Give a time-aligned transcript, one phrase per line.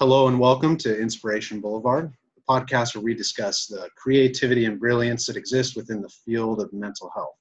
[0.00, 5.26] Hello and welcome to Inspiration Boulevard, the podcast where we discuss the creativity and brilliance
[5.26, 7.34] that exists within the field of mental health.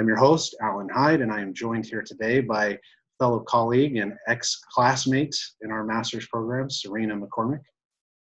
[0.00, 2.76] I'm your host, Alan Hyde, and I am joined here today by
[3.20, 7.62] fellow colleague and ex-classmate in our master's program, Serena McCormick.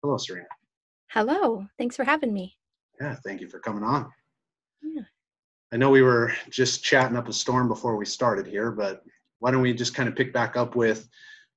[0.04, 0.45] Hello, Serena.
[1.09, 1.66] Hello.
[1.79, 2.55] Thanks for having me.
[3.02, 4.11] Yeah, thank you for coming on.
[4.84, 5.02] Yeah.
[5.73, 9.02] I know we were just chatting up a storm before we started here, but
[9.39, 11.09] why don't we just kind of pick back up with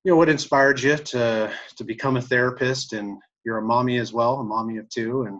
[0.08, 4.10] you know what inspired you to to become a therapist and you're a mommy as
[4.10, 5.38] well a mommy of two and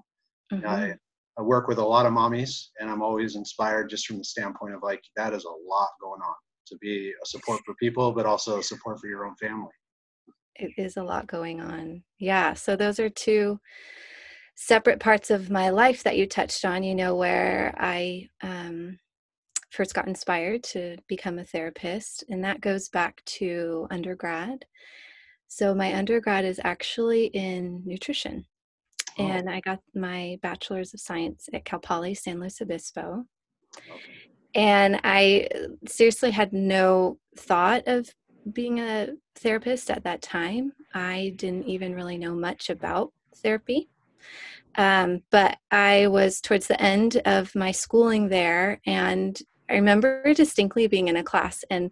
[0.52, 0.68] Mhm.
[0.68, 0.94] I,
[1.38, 4.74] I work with a lot of mommies and i'm always inspired just from the standpoint
[4.74, 6.34] of like that is a lot going on
[6.66, 9.72] to be a support for people but also a support for your own family
[10.56, 12.02] It is a lot going on.
[12.18, 12.52] Yeah.
[12.52, 13.60] So those are two
[14.54, 18.98] separate parts of my life that you touched on, you know, where I um,
[19.78, 22.24] first got inspired to become a therapist.
[22.28, 24.64] And that goes back to undergrad.
[25.46, 28.44] So my undergrad is actually in nutrition.
[29.20, 29.22] Oh.
[29.22, 33.24] And I got my bachelor's of science at Cal Poly San Luis Obispo.
[33.76, 34.30] Okay.
[34.56, 38.12] And I uh, seriously had no thought of
[38.52, 40.72] being a therapist at that time.
[40.92, 43.88] I didn't even really know much about therapy.
[44.74, 50.86] Um, but I was towards the end of my schooling there, and I remember distinctly
[50.86, 51.90] being in a class and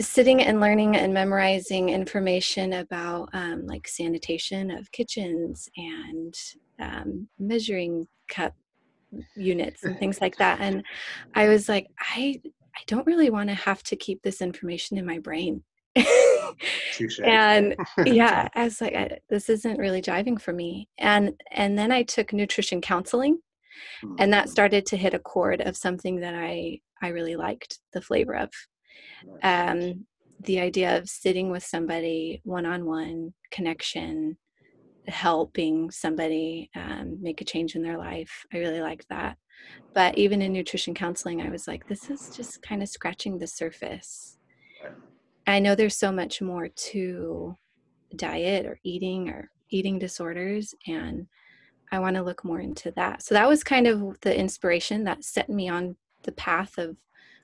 [0.00, 6.34] sitting and learning and memorizing information about um, like sanitation of kitchens and
[6.78, 8.54] um, measuring cup
[9.36, 10.60] units and things like that.
[10.60, 10.82] And
[11.34, 12.40] I was like, I
[12.74, 15.62] I don't really want to have to keep this information in my brain.
[17.26, 20.88] And yeah, I was like, I, this isn't really jiving for me.
[20.98, 23.40] And and then I took nutrition counseling,
[24.02, 24.14] Hmm.
[24.18, 28.00] and that started to hit a chord of something that I I really liked the
[28.00, 28.50] flavor of.
[29.42, 30.06] Um,
[30.44, 34.36] the idea of sitting with somebody one on one connection,
[35.08, 38.44] helping somebody um, make a change in their life.
[38.52, 39.36] I really liked that.
[39.94, 43.46] But even in nutrition counseling, I was like, this is just kind of scratching the
[43.46, 44.38] surface.
[45.46, 47.56] I know there's so much more to
[48.16, 51.26] diet or eating or eating disorders, and
[51.92, 53.22] I want to look more into that.
[53.22, 56.96] So that was kind of the inspiration that set me on the path of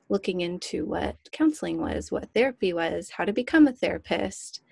[0.09, 4.63] looking into what counseling was, what therapy was, how to become a therapist.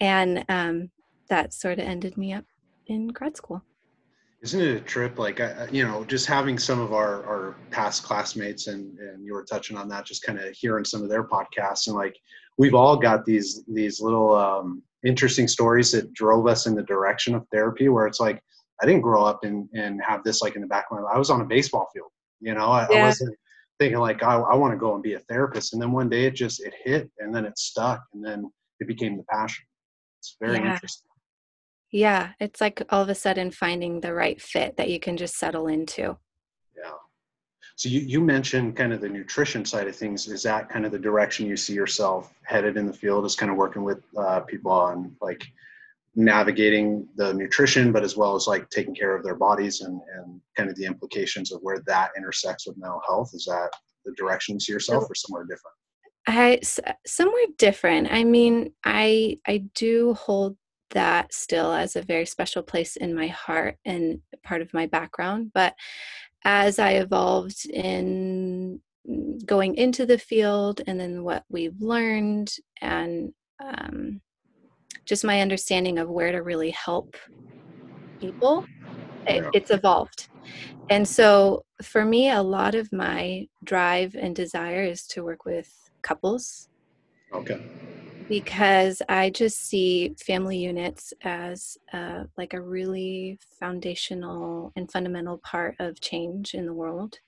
[0.00, 0.90] And um,
[1.28, 2.44] that sort of ended me up
[2.86, 3.62] in grad school.
[4.42, 5.16] Isn't it a trip?
[5.16, 9.32] Like, I- you know, just having some of our, our past classmates and, and you
[9.32, 12.16] were touching on that, just kind of hearing some of their podcasts and like,
[12.58, 17.36] we've all got these, these little um, interesting stories that drove us in the direction
[17.36, 18.42] of therapy where it's like,
[18.82, 21.16] I didn't grow up and, and have this like in the back of my I
[21.16, 22.10] was on a baseball field,
[22.40, 23.36] you know, I, I wasn't
[23.78, 25.72] thinking like, I, I want to go and be a therapist.
[25.72, 28.50] And then one day it just, it hit and then it stuck and then
[28.80, 29.64] it became the passion.
[30.18, 30.74] It's very Yeah.
[30.74, 31.08] interesting.
[31.92, 35.36] Yeah, it's like all of a sudden finding the right fit that you can just
[35.36, 36.16] settle into.
[36.76, 36.92] Yeah.
[37.76, 40.26] So you, you mentioned kind of the nutrition side of things.
[40.26, 43.26] Is that kind of the direction you see yourself headed in the field?
[43.26, 45.44] Is kind of working with uh, people on like
[46.14, 50.40] navigating the nutrition, but as well as like taking care of their bodies and, and
[50.56, 53.30] kind of the implications of where that intersects with mental health.
[53.34, 53.70] Is that
[54.04, 55.76] the direction you see yourself or somewhere different?
[56.26, 56.60] I,
[57.06, 58.12] somewhere different.
[58.12, 60.56] I mean, I I do hold
[60.90, 65.50] that still as a very special place in my heart and part of my background,
[65.54, 65.74] but
[66.44, 73.32] as I evolved in mm, going into the field and then what we've learned and
[73.64, 74.20] um,
[75.06, 77.16] just my understanding of where to really help
[78.20, 78.64] people,
[79.26, 79.50] it, Yeah.
[79.52, 80.28] it's evolved.
[80.90, 85.70] And so for me, a lot of my drive and desire is to work with
[86.02, 86.68] couples
[87.32, 87.58] Okay.
[88.28, 95.76] because I just see family units as uh, like a really foundational and fundamental part
[95.80, 97.18] of change in the world.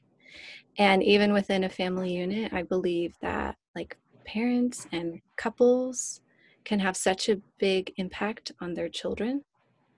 [0.78, 3.96] And even within a family unit, I believe that like
[4.26, 6.20] parents and couples
[6.64, 9.42] can have such a big impact on their children.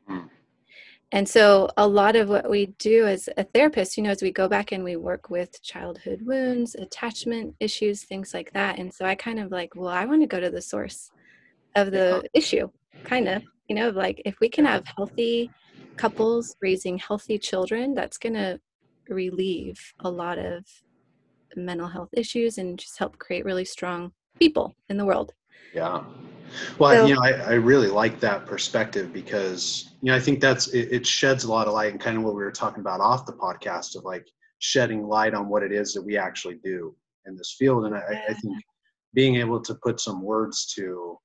[0.08, 0.28] Mm.
[1.12, 4.32] And so, a lot of what we do as a therapist, you know, as we
[4.32, 8.78] go back and we work with childhood wounds, attachment issues, things like that.
[8.78, 11.10] And so, I kind of like, well, I want to go to the source
[11.76, 12.68] of the issue,
[13.04, 15.50] kind of, you know, like if we can have healthy
[15.96, 18.58] couples raising healthy children, that's going to
[19.08, 20.64] relieve a lot of
[21.54, 25.32] mental health issues and just help create really strong people in the world.
[25.72, 26.02] Yeah.
[26.78, 30.40] Well, So- you know, I, I really like that perspective because, you know, I think
[30.40, 32.80] that's, it, it sheds a lot of light and kind of what we were talking
[32.80, 34.26] about off the podcast of like
[34.58, 36.94] shedding light on what it is that we actually do
[37.26, 37.86] in this field.
[37.86, 38.56] And I, I think
[39.14, 41.18] being able to put some words to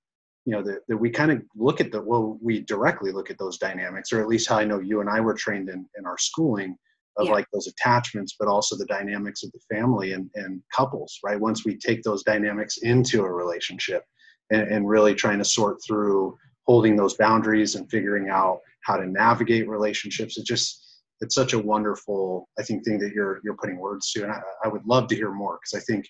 [0.46, 3.38] you know that, that we kind of look at the well we directly look at
[3.38, 6.06] those dynamics or at least how i know you and i were trained in in
[6.06, 6.76] our schooling
[7.18, 7.34] of yeah.
[7.34, 11.64] like those attachments but also the dynamics of the family and, and couples right once
[11.64, 14.04] we take those dynamics into a relationship
[14.52, 16.38] and, and really trying to sort through
[16.68, 20.38] holding those boundaries and figuring out how to navigate relationships.
[20.38, 20.82] It just
[21.22, 24.40] it's such a wonderful i think thing that you're you're putting words to and i,
[24.66, 26.10] I would love to hear more because i think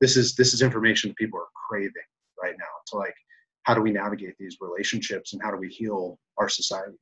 [0.00, 1.92] this is this is information that people are craving
[2.42, 3.14] right now to like
[3.64, 6.98] how do we navigate these relationships and how do we heal our society?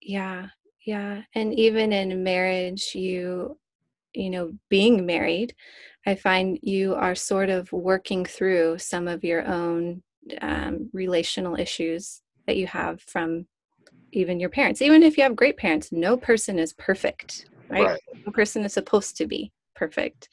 [0.00, 0.48] Yeah
[0.84, 3.56] yeah and even in marriage you
[4.14, 5.54] you know being married
[6.06, 10.02] i find you are sort of working through some of your own
[10.40, 13.46] um, relational issues that you have from
[14.12, 14.80] even your parents.
[14.82, 18.00] Even if you have great parents no person is perfect right, right.
[18.24, 20.28] no person is supposed to be perfect.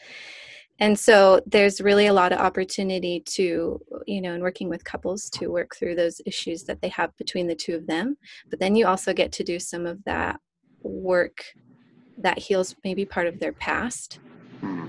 [0.79, 5.29] And so there's really a lot of opportunity to you know in working with couples
[5.31, 8.17] to work through those issues that they have between the two of them.
[8.49, 10.39] But then you also get to do some of that
[10.81, 11.43] work
[12.17, 14.19] that heals maybe part of their past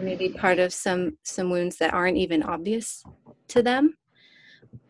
[0.04, 3.04] maybe part of some some wounds that aren't even obvious
[3.48, 3.96] to them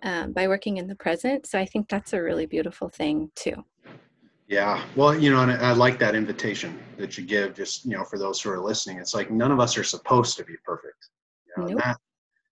[0.02, 3.64] um, by working in the present so i think that's a really beautiful thing too
[4.46, 4.84] yeah.
[4.94, 8.18] Well, you know, and I like that invitation that you give just, you know, for
[8.18, 8.98] those who are listening.
[8.98, 11.08] It's like none of us are supposed to be perfect.
[11.46, 11.80] You know, nope.
[11.82, 11.96] that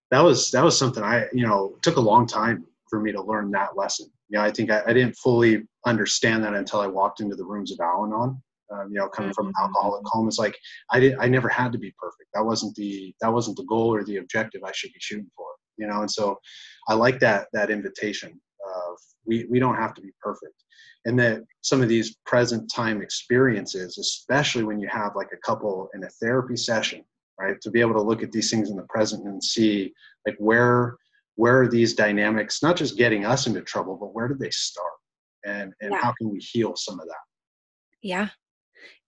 [0.09, 3.21] that was that was something I, you know, took a long time for me to
[3.21, 4.07] learn that lesson.
[4.29, 7.45] You know, I think I, I didn't fully understand that until I walked into the
[7.45, 8.41] rooms of Al-Anon.
[8.73, 9.35] Um, you know, coming mm-hmm.
[9.35, 10.57] from an alcoholic home, it's like
[10.91, 11.15] I did.
[11.19, 12.29] I never had to be perfect.
[12.33, 15.47] That wasn't the that wasn't the goal or the objective I should be shooting for.
[15.77, 16.37] You know, and so
[16.87, 20.55] I like that that invitation of we we don't have to be perfect
[21.05, 25.89] and that some of these present time experiences especially when you have like a couple
[25.93, 27.03] in a therapy session
[27.39, 29.93] right to be able to look at these things in the present and see
[30.25, 30.95] like where
[31.35, 34.93] where are these dynamics not just getting us into trouble but where did they start
[35.45, 35.99] and and yeah.
[36.01, 37.23] how can we heal some of that
[38.01, 38.29] yeah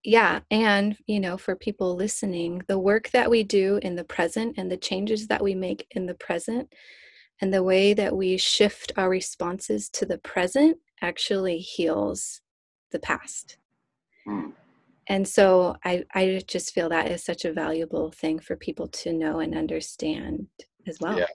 [0.05, 4.53] yeah and you know for people listening the work that we do in the present
[4.57, 6.71] and the changes that we make in the present
[7.41, 12.41] and the way that we shift our responses to the present actually heals
[12.91, 13.57] the past.
[14.27, 14.53] Mm.
[15.07, 19.13] And so I, I just feel that is such a valuable thing for people to
[19.13, 20.47] know and understand
[20.87, 21.19] as well.
[21.19, 21.25] Yeah.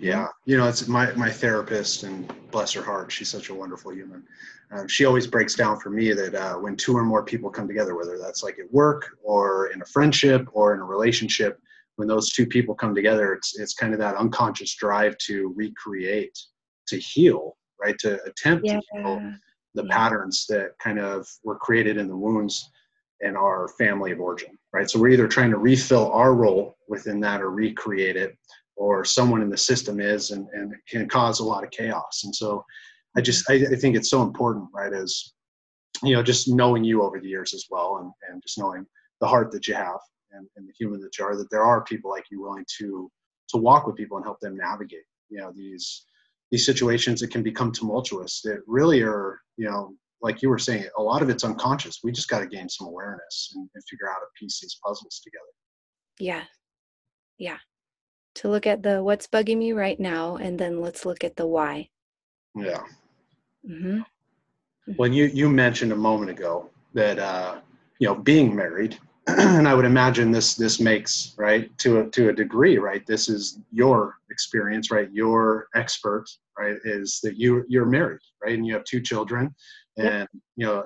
[0.00, 0.28] Yeah.
[0.44, 4.24] You know, it's my, my therapist and bless her heart, she's such a wonderful human.
[4.70, 7.68] Um, she always breaks down for me that uh, when two or more people come
[7.68, 11.60] together, whether that's like at work or in a friendship or in a relationship,
[11.96, 16.38] when those two people come together, it's, it's kind of that unconscious drive to recreate,
[16.86, 17.98] to heal right?
[17.98, 18.78] To attempt yeah.
[18.78, 19.32] to heal
[19.74, 19.94] the yeah.
[19.94, 22.70] patterns that kind of were created in the wounds
[23.20, 24.88] in our family of origin, right?
[24.88, 28.36] So we're either trying to refill our role within that or recreate it,
[28.76, 32.22] or someone in the system is and, and can cause a lot of chaos.
[32.24, 32.64] And so
[33.16, 34.92] I just, I, I think it's so important, right?
[34.92, 35.32] As,
[36.02, 38.86] you know, just knowing you over the years as well and, and just knowing
[39.20, 40.00] the heart that you have
[40.32, 43.10] and, and the human that you are, that there are people like you willing to,
[43.50, 46.06] to walk with people and help them navigate, you know, these,
[46.50, 50.86] these situations that can become tumultuous that really are, you know, like you were saying,
[50.96, 51.98] a lot of it's unconscious.
[52.02, 54.78] We just got to gain some awareness and, and figure out how to piece these
[54.84, 55.44] puzzles together.
[56.18, 56.44] Yeah.
[57.38, 57.58] Yeah.
[58.36, 61.46] To look at the what's bugging me right now, and then let's look at the
[61.46, 61.90] why.
[62.54, 62.82] Yeah.
[63.68, 64.00] Mm-hmm.
[64.96, 67.56] When you you mentioned a moment ago that uh,
[67.98, 72.30] you know being married and I would imagine this this makes right to a to
[72.30, 73.06] a degree, right?
[73.06, 75.08] This is your experience, right?
[75.12, 76.24] Your expert,
[76.58, 76.76] right?
[76.84, 78.54] Is that you you're married, right?
[78.54, 79.54] And you have two children,
[79.96, 80.28] and yep.
[80.56, 80.84] you know,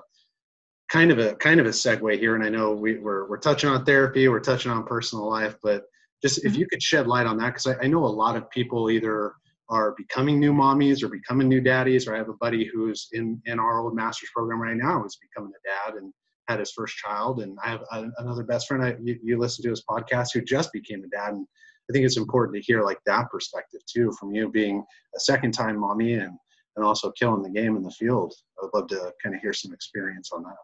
[0.91, 2.35] kind of a kind of a segue here.
[2.35, 5.85] And I know we, we're we're touching on therapy, we're touching on personal life, but
[6.27, 6.61] just if mm-hmm.
[6.61, 9.35] you could shed light on that, because I, I know a lot of people either
[9.69, 13.41] are becoming new mommies or becoming new daddies, or I have a buddy who's in
[13.47, 16.13] in our old master's program right now who's becoming a dad and
[16.49, 18.85] had his first child, and I have a, another best friend.
[18.85, 21.47] I, you, you listen to his podcast who just became a dad, and
[21.89, 24.85] I think it's important to hear like that perspective too from you being
[25.17, 26.37] a second time mommy and
[26.77, 28.35] and also killing the game in the field.
[28.63, 30.57] I'd love to kind of hear some experience on that.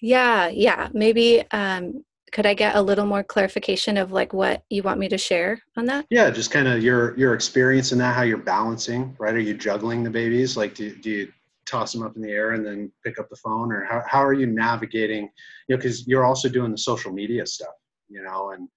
[0.00, 0.88] Yeah, yeah.
[0.92, 5.08] Maybe um, could I get a little more clarification of like what you want me
[5.08, 6.06] to share on that?
[6.10, 9.34] Yeah, just kind of your your experience in that, how you're balancing, right?
[9.34, 10.56] Are you juggling the babies?
[10.56, 11.32] Like, do, do you
[11.66, 14.24] toss them up in the air and then pick up the phone or how, how
[14.24, 15.28] are you navigating
[15.68, 17.74] you know because you're also doing the social media stuff
[18.08, 18.68] you know and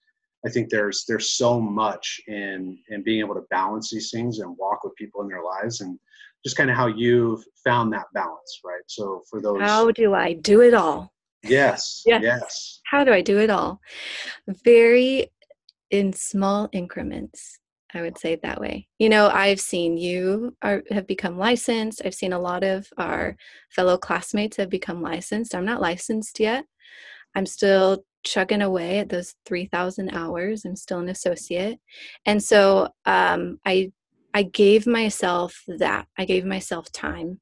[0.45, 4.57] i think there's there's so much in in being able to balance these things and
[4.57, 5.99] walk with people in their lives and
[6.43, 10.33] just kind of how you've found that balance right so for those how do i
[10.33, 11.11] do it all
[11.43, 12.81] yes yes, yes.
[12.85, 13.79] how do i do it all
[14.63, 15.31] very
[15.91, 17.59] in small increments
[17.93, 18.87] I would say it that way.
[18.99, 22.01] You know, I've seen you are, have become licensed.
[22.05, 23.35] I've seen a lot of our
[23.71, 25.55] fellow classmates have become licensed.
[25.55, 26.65] I'm not licensed yet.
[27.35, 30.65] I'm still chugging away at those 3,000 hours.
[30.65, 31.79] I'm still an associate.
[32.25, 33.91] And so um, I,
[34.33, 36.07] I gave myself that.
[36.17, 37.39] I gave myself time.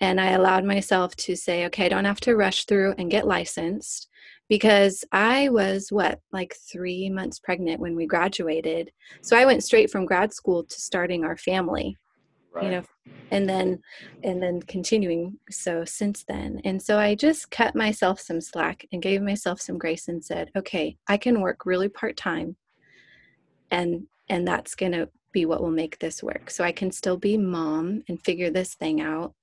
[0.00, 3.26] And I allowed myself to say, okay, I don't have to rush through and get
[3.26, 4.08] licensed
[4.48, 8.92] because I was what, like three months pregnant when we graduated.
[9.22, 11.96] So I went straight from grad school to starting our family.
[12.52, 12.64] Right.
[12.64, 12.82] You know,
[13.30, 13.82] and then
[14.24, 16.62] and then continuing so since then.
[16.64, 20.50] And so I just cut myself some slack and gave myself some grace and said,
[20.56, 22.56] okay, I can work really part-time
[23.70, 26.50] and and that's going to be what will make this work.
[26.50, 29.34] So I can still be mom and figure this thing out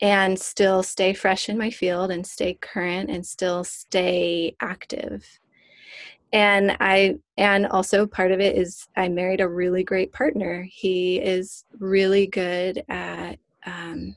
[0.00, 5.26] and still stay fresh in my field and stay current and still stay active.
[6.32, 10.66] And i and also part of it is i married a really great partner.
[10.70, 14.16] He is really good at um,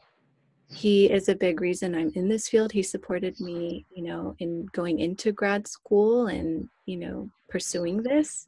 [0.70, 2.72] he is a big reason i'm in this field.
[2.72, 8.48] He supported me you know in going into grad school and you know pursuing this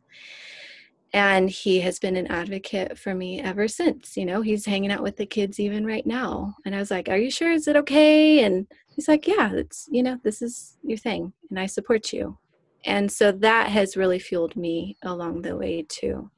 [1.16, 5.02] and he has been an advocate for me ever since you know he's hanging out
[5.02, 6.54] with the kids even right now.
[6.66, 7.54] And i was like are you sure?
[7.54, 8.44] Is it okay?
[8.44, 12.38] And he's like yeah it's you know this is your thing and i support you.
[12.86, 16.30] And so that has really fueled me along the way too.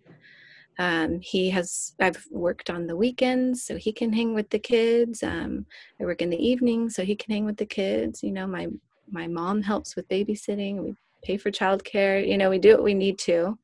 [0.79, 5.23] Um, he has i've worked on the weekends so he can hang with the kids.
[5.23, 5.65] Um,
[5.99, 8.21] i work in the evening so he can hang with the kids.
[8.21, 8.67] You know my
[9.09, 10.83] my mom helps with babysitting.
[10.83, 10.93] We
[11.23, 12.27] pay for childcare.
[12.27, 13.57] You know we do what we need to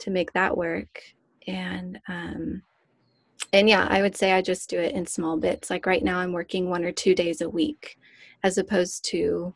[0.00, 1.02] to make that work.
[1.46, 2.62] And um
[3.52, 5.70] and yeah i would say i just do it in small bits.
[5.70, 7.98] Like right now i'm working one or two days a week
[8.42, 9.54] as opposed to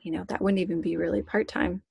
[0.00, 1.82] you know that wouldn't even be really part-time.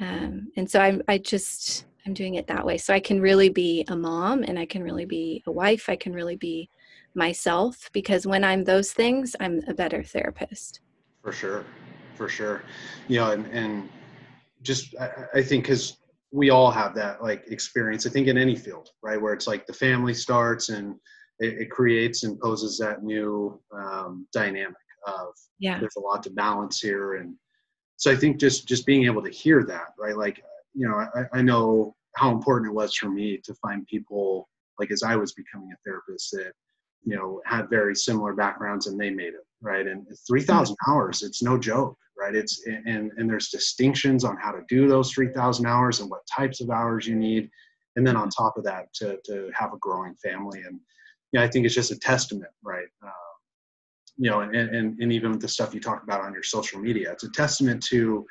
[0.00, 2.76] Um and so i'm i just i'm doing it that way.
[2.78, 5.88] So i can really be a mom and i can really be a wife.
[5.88, 6.68] I can really be
[7.14, 10.80] myself because when i'm those things i'm a better therapist.
[11.22, 11.64] For sure.
[12.16, 12.62] For sure.
[13.08, 13.88] You know and and
[14.62, 15.98] just i, I think because
[16.32, 19.20] we all have that like experience i think in any field right?
[19.20, 20.94] Where it's like the family starts and
[21.38, 25.78] it, it creates and poses that new um, dynamic of yeah.
[25.78, 27.16] there's a lot to balance here.
[27.16, 27.34] And
[27.96, 30.16] so i think just just being able to hear that right?
[30.16, 30.42] Like
[30.74, 34.48] you know i, I know how important it was for me to find people
[34.78, 36.52] like as i was becoming a therapist that
[37.04, 39.86] you know had very similar backgrounds and they made it right?
[39.86, 42.34] And 3000 hours it's no joke right?
[42.34, 46.60] It's and and there's distinctions on how to do those 3,000 hours and what types
[46.60, 47.50] of hours you need,
[47.96, 50.60] and then on top of that, to to have a growing family.
[50.66, 50.78] And
[51.32, 52.86] yeah, I think it's just a testament, right?
[53.04, 53.10] Uh,
[54.16, 56.78] you know, and, and and even with the stuff you talk about on your social
[56.80, 58.24] media, it's a testament to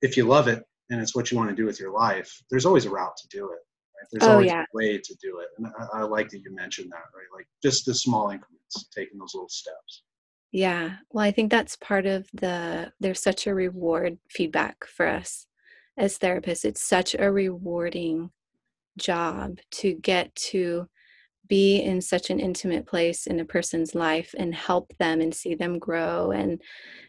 [0.00, 2.42] if you love it and it's what you want to do with your life.
[2.50, 3.62] There's always a route to do it.
[3.94, 4.08] Right?
[4.10, 4.62] There's oh, always yeah.
[4.62, 7.30] a way to do it, and I, I like that you mentioned that, right?
[7.32, 10.02] Like just the small increments, taking those little steps.
[10.52, 10.96] Yeah.
[11.10, 15.46] Well, I think that's part of the, there's such a reward feedback for us
[15.96, 16.66] as therapists.
[16.66, 18.30] It's such a rewarding
[18.98, 20.88] job to get to
[21.48, 25.54] be in such an intimate place in a person's life and help them and see
[25.54, 26.30] them grow.
[26.30, 26.60] And,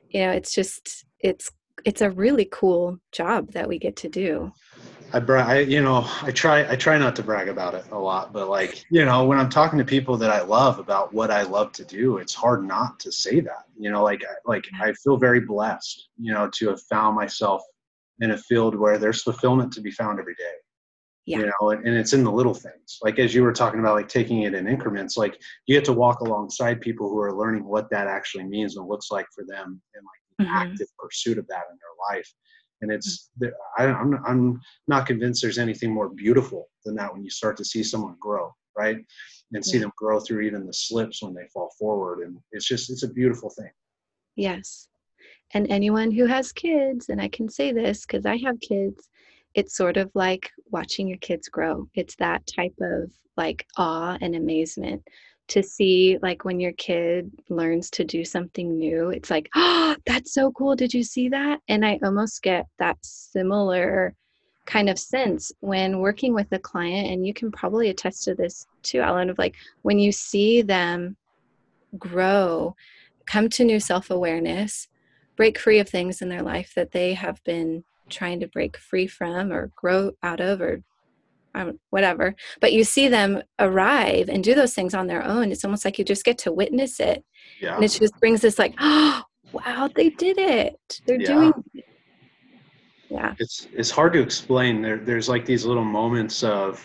[0.09, 1.51] you know, it's just, it's,
[1.86, 4.51] it's a really cool job that we get to do.
[5.15, 8.00] I brag, I, you know, I try, I try not to brag about it a
[8.00, 11.30] lot, but like, you know, when I'm talking to people that I love about what
[11.30, 14.92] I love to do, it's hard not to say that, you know, like, like I
[14.94, 17.62] feel very blessed, you know, to have found myself
[18.22, 20.56] in a field where there's fulfillment to be found every day.
[21.25, 21.39] Yeah.
[21.39, 22.98] You know, and, and it's in the little things.
[23.03, 25.94] Like as you were talking about, like taking it in increments, like you get to
[25.94, 29.80] walk alongside people who are learning what that actually means and looks like for them
[29.94, 30.52] and like mm-hmm.
[30.52, 32.34] active pursuit of that in their life
[32.84, 33.32] and it's
[33.78, 37.66] I, I'm I'm not convinced there's anything more beautiful than that when you start to
[37.66, 38.98] see someone grow, right,
[39.54, 39.84] and see yeah.
[39.84, 43.08] them grow through even the slips when they fall forward, and it's just it's a
[43.08, 43.72] beautiful thing.
[44.36, 44.90] Yes,
[45.54, 49.10] and anyone who has kids, and I can say this because I have kids,
[49.56, 51.88] it's sort of like watching your kids grow.
[51.96, 55.02] It's that type of like awe and amazement
[55.53, 60.33] to see like when your kid learns to do something new it's like oh that's
[60.33, 61.60] so cool did you see that?
[61.67, 64.15] And i almost get that similar
[64.65, 68.65] kind of sense when working with a client and you can probably attest to this
[68.81, 71.15] too alan of like when you see them
[72.00, 72.75] grow
[73.27, 74.88] come to new self-awareness
[75.36, 79.05] break free of things in their life that they have been trying to break free
[79.05, 80.81] from or grow out of or
[81.55, 85.63] Um, whatever but you see them arrive and do those things on their own it's
[85.63, 87.24] almost like you just get to witness it
[87.62, 87.75] yeah.
[87.75, 91.27] and it just brings this like oh wow they did it they're yeah.
[91.27, 91.86] doing it
[93.13, 93.36] Yeah.
[93.38, 94.81] It's it's hard to explain.
[94.81, 96.81] There there's like these little moments of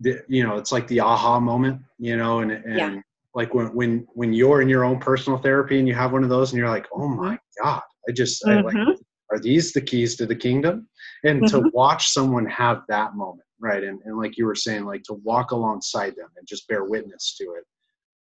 [0.00, 3.00] the, you know, it's like the aha moment, you know, and and Yeah.
[3.34, 6.30] like when when when you're in your own personal therapy and you have one of
[6.30, 7.62] those and you're like, "Oh my mm-hmm.
[7.64, 8.96] god, I just I like Mhm.
[9.30, 10.88] are these the keys to the kingdom
[11.24, 11.68] and to mm-hmm.
[11.74, 13.82] watch someone have that moment right?
[13.82, 17.36] And, and like you were saying like to walk alongside them and just bear witness
[17.38, 17.64] to it.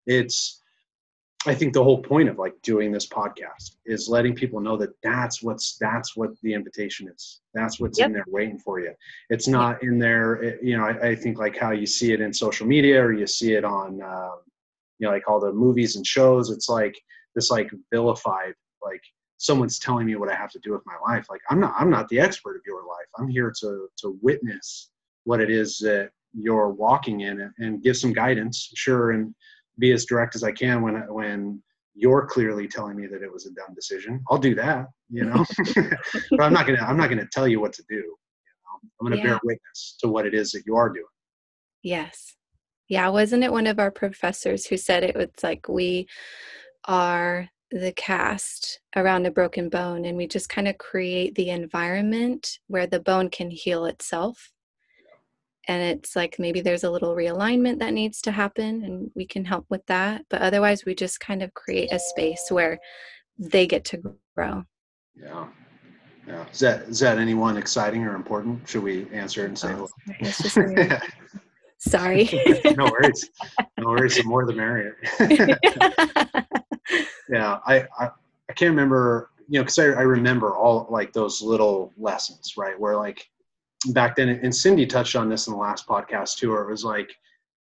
[0.07, 0.61] It's
[1.47, 4.89] i think the whole point of like doing this podcast is letting people know that
[5.03, 7.41] that's what's that's what the invitation is.
[7.53, 8.93] That's what's in there waiting for you.
[9.29, 12.21] It's not in there it- you know I, I think like how you see it
[12.21, 14.37] in social media or you see it on um,
[14.99, 16.95] you know like all the movies and shows it's like
[17.35, 19.01] this like vilified like
[19.37, 21.27] someone's telling me what I have to do with my life.
[21.29, 23.09] Like I'm not I'm not the expert of your life.
[23.19, 24.89] I'm here to to witness
[25.25, 29.33] what it is that you're walking in and, give some guidance, sure, and
[29.79, 31.61] be as direct as I can when when
[31.93, 34.23] you're clearly telling me that it was a dumb decision.
[34.29, 35.45] I'll do that, you know.
[36.31, 37.95] but I'm not gonna I'm not gonna tell you what to do.
[37.95, 38.89] You know?
[38.99, 39.23] I'm gonna Yeah.
[39.23, 41.05] bear witness to what it is that you are doing.
[41.83, 42.35] Yes.
[42.87, 46.07] Yeah, wasn't it one of our professors who said it was like we
[46.87, 52.59] are the cast around a broken bone and we just kind of create the environment
[52.67, 54.51] where the bone can heal itself.
[55.67, 59.43] And it's like maybe there's a little realignment that needs to happen and we can
[59.45, 60.23] help with that.
[60.29, 62.79] But otherwise, we just kind of create a space where
[63.39, 64.63] they get to grow.
[65.15, 65.47] Yeah.
[66.27, 66.45] Yeah.
[66.51, 68.67] Is that is that anyone exciting or important?
[68.67, 69.87] Should we answer it and say Oh,
[70.19, 70.77] It's just weird.
[70.77, 70.99] hello?
[71.77, 72.29] Sorry.
[72.77, 73.29] no worries.
[73.77, 74.17] No worries.
[74.17, 74.97] The more the merrier.
[77.29, 77.59] yeah.
[77.65, 78.09] I, I,
[78.49, 82.79] I can't remember, you know, because I, I remember all like those little lessons, right?
[82.79, 83.29] Where like
[83.93, 86.83] back then, and Cindy touched on this in the last podcast too, where it was
[86.83, 87.15] like,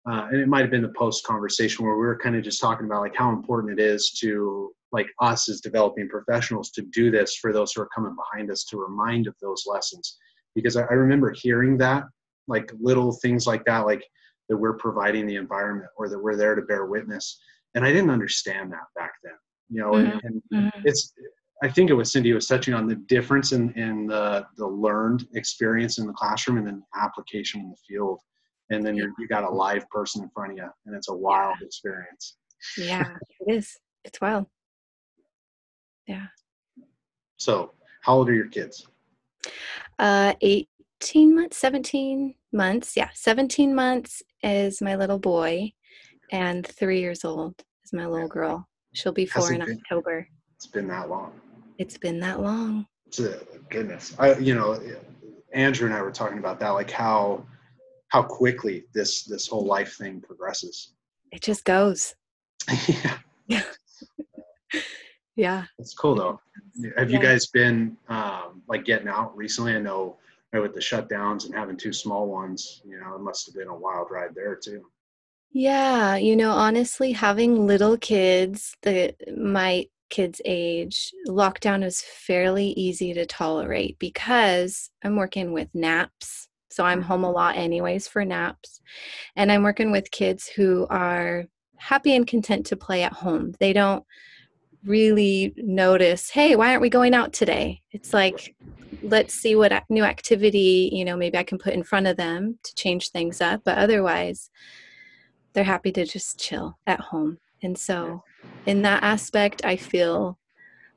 [0.09, 2.61] uh, and it might have been the post conversation where we were kind of just
[2.61, 7.11] talking about like how important it is to like us as developing professionals to do
[7.11, 10.19] this for those who are coming behind us to remind of those lessons.
[10.55, 12.05] Because I, I remember hearing that
[12.49, 14.05] like little things like that like
[14.49, 17.41] that we're providing the environment or that we're there to bear witness.
[17.75, 19.33] And i didn't understand that back then
[19.73, 20.71] you know and, and Mhm.
[20.85, 21.15] it's
[21.63, 24.67] i think it was cindy who was touching on the difference in in the the
[24.67, 28.19] learned experience in the classroom and then application in the field
[28.71, 31.57] and then you got a live person in front of you and it's a wild
[31.63, 32.37] experience
[32.79, 33.77] yeah, it is.
[34.05, 34.47] It's wild.
[36.07, 36.27] Yeah.
[37.37, 37.73] so
[38.03, 38.87] how old are your kids
[39.99, 42.97] Uh, 18 months, 17 months.
[42.97, 45.73] Yeah, 17 months is my little boy,
[46.31, 48.69] and three years old is my little girl.
[48.95, 50.29] She'll be four in been- October.
[50.55, 51.33] it's been that long
[51.83, 52.87] It's been that long.
[53.13, 54.15] to goodness.
[54.17, 54.81] I you know
[55.53, 57.45] andrew and i were talking about that like how
[58.09, 60.93] how quickly this this whole life thing progresses.
[61.33, 62.15] It just goes.
[62.87, 63.17] yeah.
[65.35, 65.65] Yeah.
[65.79, 66.39] it's cool though.
[66.99, 69.75] Have you guys been um like getting out recently?
[69.75, 70.19] I know
[70.53, 73.75] with the shutdowns and having two small ones you know it must have been a
[73.75, 74.83] wild ride there too.
[75.55, 83.15] Yeah, you know, honestly, having little kids, the my kids' age, lockdown is fairly easy
[83.15, 86.49] to tolerate because I'm working with naps.
[86.71, 87.35] So I'm home a mm-hmm.
[87.35, 88.81] lot anyways for naps.
[89.35, 91.47] And I'm working with kids who are
[91.79, 93.55] happy and content to play at home.
[93.59, 94.05] They don't
[94.85, 97.81] really notice, hey, why aren't we going out today?
[97.93, 98.55] It's like,
[99.03, 102.59] let's see what new activity, you know, maybe I can put in front of them
[102.63, 103.63] to change things up.
[103.65, 104.51] But otherwise,
[105.55, 107.39] they're happy to just chill at home.
[107.63, 108.25] And so,
[108.67, 110.39] in that aspect, I feel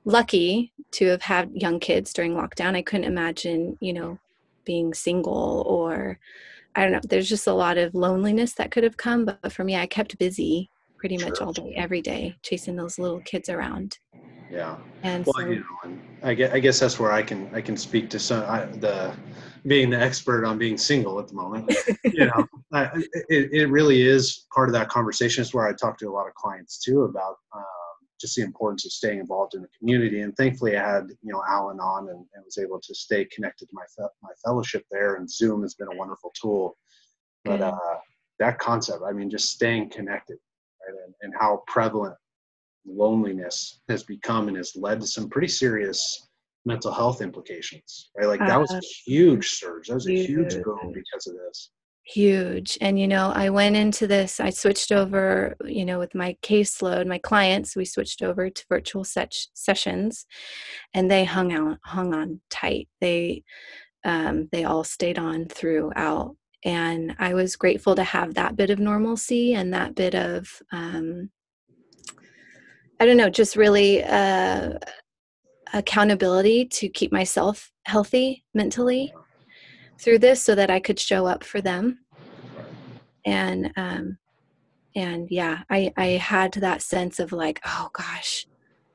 [0.06, 2.76] lucky to have had young kids during lockdown.
[2.76, 4.20] I couldn't imagine, you know,
[4.66, 6.20] being single or
[6.76, 7.00] I don't know.
[7.04, 9.26] There's just a lot of loneliness that could have come.
[9.26, 13.22] But for me, I kept busy pretty much all day, every day, chasing those little
[13.22, 14.00] kids around.
[14.52, 14.78] Yeah.
[15.04, 17.62] And well so, you know and i guess, I guess that's where i can i
[17.62, 19.14] can speak to some I, the
[19.68, 22.90] being the expert on being single at the moment you know I,
[23.30, 25.42] it, it really is part of that conversation.
[25.42, 27.64] Is where i talk to a lot of clients too about um,
[28.20, 30.22] just the importance of staying involved in the community.
[30.22, 33.72] And thankfully i had you know Al-Anon and, and was able to stay connected to
[33.74, 35.16] my fe- my fellowship there.
[35.16, 36.78] And zoom has been a wonderful tool.
[37.44, 37.98] But uh,
[38.40, 40.38] that concept i mean just staying connected
[40.88, 42.16] right and, and how prevalent
[42.86, 46.30] loneliness has become and has led to some pretty serious
[46.66, 48.28] mental health implications right?
[48.28, 49.88] Like that was a Uh, huge surge.
[49.88, 51.72] That was a huge boom because of this.
[52.08, 52.78] Huge.
[52.82, 57.08] And you know i went into this i switched over you know with my caseload
[57.08, 60.26] my clients we switched over to virtual set- sessions
[60.94, 62.88] and they hung out hung on tight.
[63.02, 63.44] They
[64.04, 66.36] um, they all stayed on throughout.
[66.64, 71.32] And i was grateful to have that bit of normalcy and that bit of um,
[73.00, 74.72] i don't know just really uh,
[75.74, 79.14] accountability to keep myself healthy mentally
[80.00, 82.00] through this so that I could show up for them.
[83.26, 84.18] And um,
[84.96, 88.46] and yeah, I I had that sense of like, oh gosh,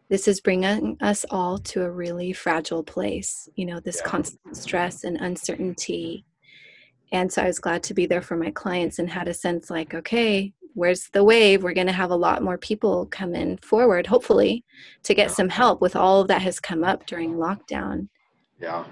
[0.08, 3.48] this is bringing us all to a really fragile place.
[3.56, 4.10] You know, this yeah.
[4.10, 6.24] constant stress and uncertainty.
[7.12, 9.68] And so I was glad to be there for my clients and had a sense
[9.68, 11.62] like, okay, where's the wave?
[11.62, 14.64] We're going to have a lot more people come in forward, hopefully,
[15.04, 18.08] to get some help with all of that has come up during lockdown.
[18.60, 18.84] Yeah.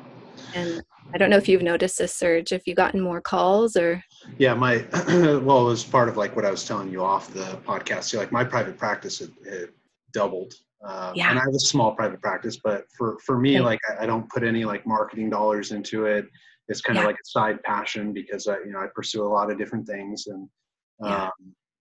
[0.54, 4.02] And I don't know if you've noticed a surge, if you've gotten more calls or.
[4.38, 4.84] Yeah, my,
[5.42, 8.04] well, it was part of like what I was telling you off the podcast.
[8.04, 9.68] So like my private practice had, had
[10.12, 10.54] doubled.
[10.84, 11.30] Um, yeah.
[11.30, 13.64] And I have a small private practice, but for, for me, okay.
[13.64, 16.26] like I, I, don't put any like marketing dollars into it.
[16.68, 19.50] It's kind of like a side passion because I, you know, I pursue a lot
[19.50, 20.48] of different things and,
[21.02, 21.30] yeah.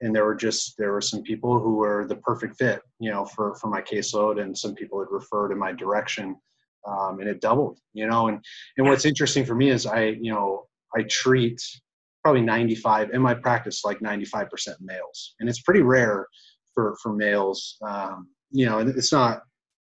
[0.02, 3.26] And there were just there were some people who were the perfect fit you know
[3.26, 6.36] for for my caseload and some people had referred in my direction
[6.88, 8.44] um, and it doubled you know and
[8.78, 11.62] and what's interesting for me is i you know i treat
[12.24, 14.50] probably 95 in my practice like 95%
[14.82, 16.28] males and it's pretty rare
[16.74, 19.42] for for males um, you know and it's not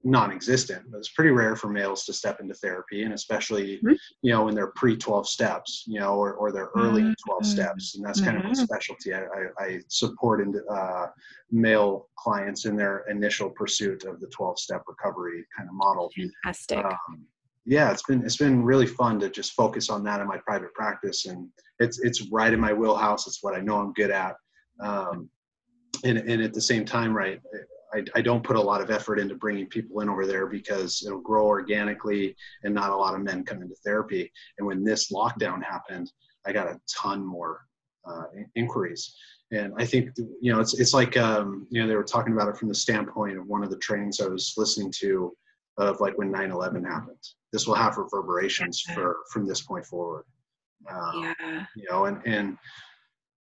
[0.03, 3.93] non-existent but it's pretty rare for males to step into therapy and especially mm-hmm.
[4.21, 7.27] you know in their pre-12 steps you know or, or their early mm-hmm.
[7.27, 8.47] 12 steps and that's kind mm-hmm.
[8.47, 11.07] of a specialty i, I, I support in, uh,
[11.51, 17.25] male clients in their initial pursuit of the 12-step recovery kind of model fantastic um,
[17.65, 20.73] yeah it's been it's been really fun to just focus on that in my private
[20.73, 24.35] practice and it's it's right in my wheelhouse it's what i know i'm good at
[24.79, 25.29] um,
[26.05, 27.41] and, and at the same time right
[27.93, 31.03] I, I, don't put a lot of effort into bringing people in over there because
[31.05, 34.31] it'll grow organically and not a lot of men come into therapy.
[34.57, 36.11] And when this lockdown happened,
[36.45, 37.65] I got a ton more
[38.05, 38.23] uh,
[38.55, 39.15] inquiries.
[39.51, 42.49] And I think, you know, it's, it's like, um, you know, they were talking about
[42.49, 45.35] it from the standpoint of one of the trainings I was listening to
[45.77, 47.17] of like when 9-11 happened.
[47.51, 50.25] This will have reverberations for from this point forward.
[50.91, 51.65] Um, yeah.
[51.75, 52.57] You know, and, and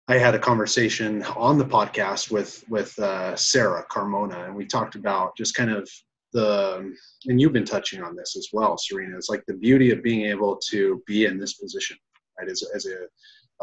[0.08, 4.94] I had a conversation on the podcast with with uh, Sarah Carmona, and we talked
[4.94, 5.88] about just kind of
[6.32, 6.92] the
[7.26, 9.16] and you've been touching on this as well, Serena.
[9.16, 11.96] It's like the beauty of being able to be in this position,
[12.38, 12.48] right?
[12.48, 13.06] As as a,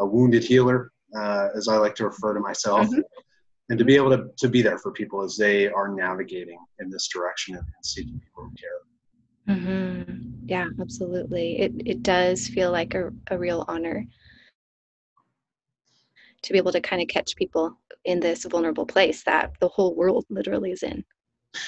[0.02, 3.00] a wounded healer, uh, as I like to refer to myself, mm-hmm.
[3.68, 6.90] and to be able to to be there for people as they are navigating in
[6.90, 9.56] this direction and, and seeking people care.
[9.56, 10.46] Mm-hmm.
[10.46, 11.58] Yeah, absolutely.
[11.60, 14.06] It it does feel like a, a real honor
[16.42, 19.94] to be able to kind of catch people in this vulnerable place that the whole
[19.94, 21.04] world literally is in.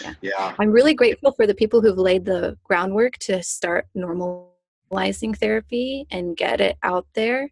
[0.00, 0.14] Yeah.
[0.20, 0.54] yeah.
[0.59, 6.37] I'm really grateful for the people who've laid the groundwork to start normalizing therapy and
[6.37, 7.50] get it out there.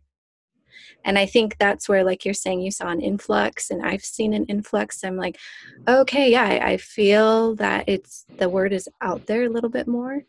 [1.04, 4.32] And I think that's where, like you're saying, you saw an influx, and I've seen
[4.32, 5.02] an influx.
[5.04, 5.38] I'm like,
[5.88, 9.88] okay, yeah, I, I feel that it's the word is out there a little bit
[9.88, 10.22] more.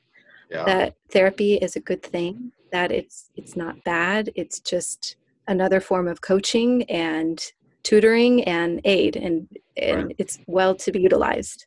[0.49, 0.65] Yeah.
[0.65, 2.52] That therapy is a good thing.
[2.71, 4.32] That it's it's not bad.
[4.36, 5.17] It's just
[5.50, 7.52] another form of coaching and
[7.84, 10.16] tutoring and aid and, and right.
[10.18, 11.66] it's well to be utilized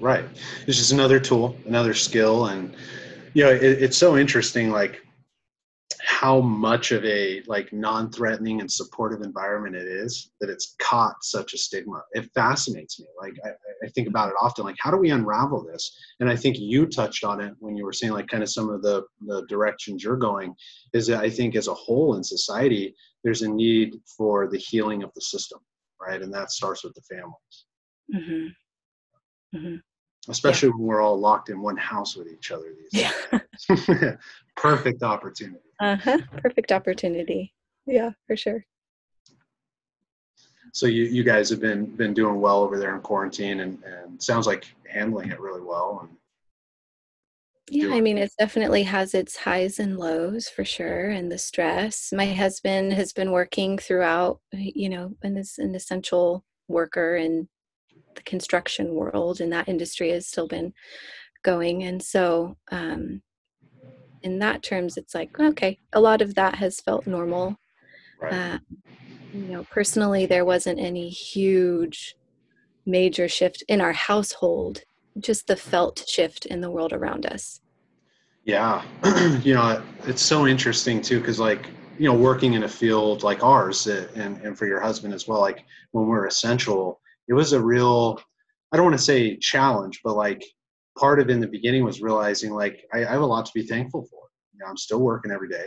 [0.00, 0.24] right
[0.66, 2.74] it's just another tool another skill and
[3.34, 5.02] you know it, it's so interesting like
[6.08, 11.52] how much of a like non-threatening and supportive environment it is that it's caught such
[11.52, 13.50] a stigma it fascinates me like I,
[13.84, 16.86] I, think about it often like how do we unravel this and i think you
[16.86, 20.02] touched on it when you were saying like kind of some of the the directions
[20.02, 20.54] you're going
[20.94, 25.02] is that i think as a whole in society there's a need for the healing
[25.02, 25.58] of the system
[26.00, 27.66] right and that starts with the families
[28.14, 29.58] mm-hmm.
[29.58, 29.76] Mm-hmm
[30.30, 30.74] especially yeah.
[30.76, 33.40] when we're all locked in one house with each other these days.
[33.88, 34.16] Yeah.
[34.56, 35.67] Perfect opportunity.
[35.80, 36.18] Uh-huh.
[36.38, 37.54] Perfect opportunity.
[37.86, 38.64] Yeah, for sure.
[40.72, 44.22] So you, you guys have been been doing well over there in quarantine and, and
[44.22, 46.16] sounds like handling it really well and
[47.70, 52.14] yeah, I mean, it definitely has its highs and lows for sure, and the stress.
[52.14, 57.46] My husband has been working throughout, you know, and is an essential worker in
[58.14, 60.72] the construction world and that industry has still been
[61.44, 63.22] going and so um,
[64.22, 67.56] in that terms it's like okay a lot of that has felt normal.
[68.20, 68.32] Right.
[68.32, 68.58] uh,
[69.32, 72.16] you know personally there wasn't any huge
[72.84, 74.82] major shift in our household
[75.20, 77.60] just the felt shift in the world around us.
[78.44, 78.82] Yeah.
[79.44, 83.42] You know it's so interesting too because like you know working in a field like
[83.42, 87.52] ours uh, and, and for your husband as well like when we're essential it was
[87.52, 88.20] a real
[88.72, 90.42] i don't want to say challenge but like
[90.98, 93.66] part of in the beginning was realizing like I, I have a lot to be
[93.66, 95.66] thankful for you know i'm still working every day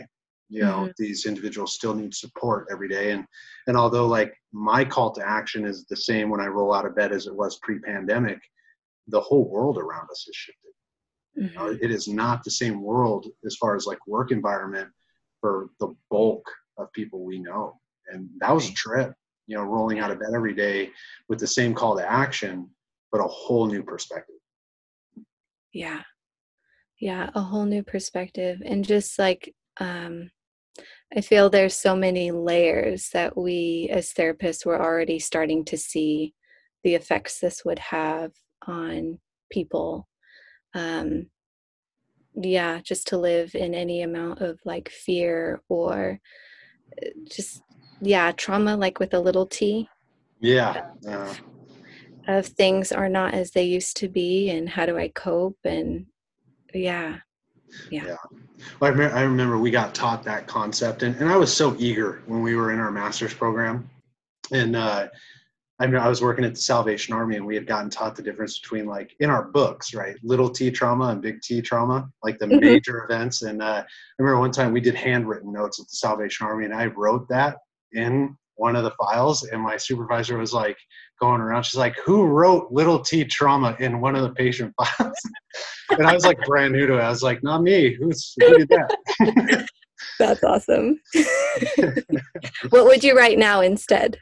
[0.49, 0.91] you know mm-hmm.
[0.97, 3.25] these individuals still need support every day and
[3.67, 6.95] and although like my call to action is the same when i roll out of
[6.95, 8.39] bed as it was pre-pandemic
[9.07, 10.71] the whole world around us has shifted
[11.39, 11.57] Mm-hmm.
[11.57, 14.89] Uh, it is not the same world as far as like work environment
[15.39, 16.45] for the bulk
[16.77, 17.79] of people we know.
[18.11, 19.13] And that was a trip,
[19.47, 20.91] you know, rolling out of bed every day
[21.29, 22.69] with the same call to action,
[23.11, 24.35] but a whole new perspective.
[25.73, 26.01] Yeah.
[26.99, 28.62] Yeah, a whole new perspective.
[28.63, 30.29] And just like, um,
[31.15, 36.34] I feel there's so many layers that we as therapists were already starting to see
[36.84, 38.31] the effects this would have
[38.67, 39.19] on
[39.51, 40.07] people.
[40.73, 41.27] Um,
[42.36, 46.19] yeah, just to live in any amount of like fear or
[47.01, 47.62] uh, just,
[47.99, 49.89] yeah, trauma, like with a little t.
[50.39, 50.84] Yeah.
[51.07, 51.34] Uh,
[52.27, 56.05] of things are not as they used to be and how do I cope and
[56.73, 57.17] yeah.
[57.89, 58.05] Yeah.
[58.05, 58.15] yeah.
[58.79, 61.75] Well, I, remember, I remember we got taught that concept and, and I was so
[61.79, 63.89] eager when we were in our master's program.
[64.51, 65.07] And uh,
[65.79, 68.60] I, I was working at the Salvation Army and we had gotten taught the difference
[68.60, 70.15] between like in our books, right?
[70.21, 72.60] Little T trauma and big T trauma, like the mm-hmm.
[72.60, 73.41] major events.
[73.41, 73.86] And uh, I
[74.19, 77.57] remember one time we did handwritten notes at the Salvation Army and I wrote that
[77.93, 80.78] in one of the files and my supervisor was like
[81.19, 81.63] going around.
[81.63, 85.17] She's like who wrote little t trauma in one of the patient files?
[85.89, 87.02] And i was like brand new to it.
[87.02, 87.95] I was like not me.
[87.95, 89.67] Who's who did that?
[90.19, 91.02] That's awesome.
[92.69, 94.19] What would you write now instead?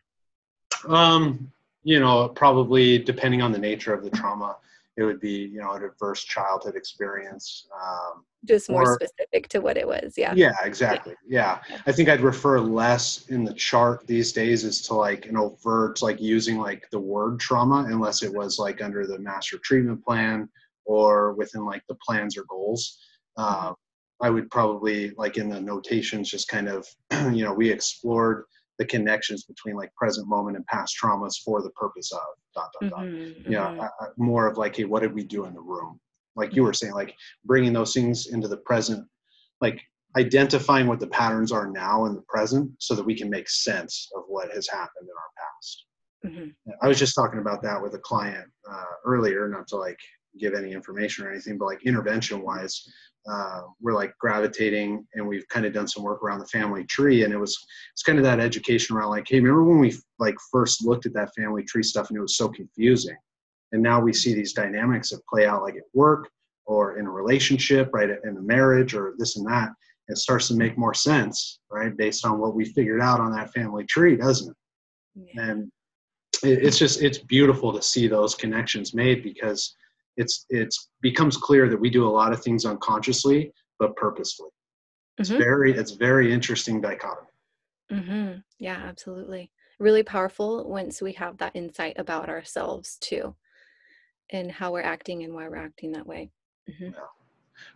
[0.87, 1.51] Um
[1.83, 4.55] you know probably depending on the nature of the trauma
[4.99, 9.77] it would be you know adverse childhood experience um, just more or, specific to what
[9.77, 11.59] it was yeah yeah exactly yeah.
[11.69, 11.77] yeah.
[11.87, 16.01] i think i'd refer less in the chart these days as to like an overt
[16.01, 20.47] like using like the word trauma unless it was like under the master treatment plan
[20.85, 22.99] or within like the plans or goals
[23.37, 23.71] uh,
[24.21, 26.85] i would probably like in the notations just kind of
[27.33, 28.43] you know we explored
[28.79, 32.21] the connections between like present moment and past traumas for the purpose of
[32.55, 32.99] dot dot dot.
[33.01, 34.23] Mm-hmm, you know, mm-hmm.
[34.23, 35.99] more of like, hey, what did we do in the room?
[36.35, 37.13] Like you were saying, like
[37.45, 39.05] bringing those things into the present,
[39.61, 39.81] like
[40.17, 44.09] identifying what the patterns are now in the present, so that we can make sense
[44.15, 45.85] of what has happened in our past.
[46.25, 46.71] Mm-hmm.
[46.81, 49.99] I was just talking about that with a client uh, earlier, not to like
[50.39, 52.81] give any information or anything, but like intervention wise,
[53.29, 57.23] uh, we're like gravitating and we've kind of done some work around the family tree
[57.23, 57.57] and it was
[57.93, 61.13] it's kind of that education around like hey remember when we like first looked at
[61.13, 63.17] that family tree stuff and it was so confusing?
[63.71, 66.29] And now we see these dynamics that play out like at work
[66.65, 69.69] or in a relationship right in a marriage or this and that.
[70.07, 73.53] It starts to make more sense right based on what we figured out on that
[73.53, 74.55] family tree doesn't it?
[75.35, 75.49] Yeah.
[75.49, 75.71] and
[76.43, 79.75] it, it's just it's beautiful to see those connections made because
[80.17, 84.49] it's it's becomes clear that we do a lot of things unconsciously but purposefully
[85.17, 85.39] it's mm-hmm.
[85.39, 87.27] very it's very interesting dichotomy
[87.91, 88.39] mm-hmm.
[88.59, 93.33] yeah absolutely really powerful once we have that insight about ourselves too
[94.31, 96.29] and how we're acting and why we're acting that way
[96.69, 96.85] mm-hmm.
[96.85, 96.91] yeah.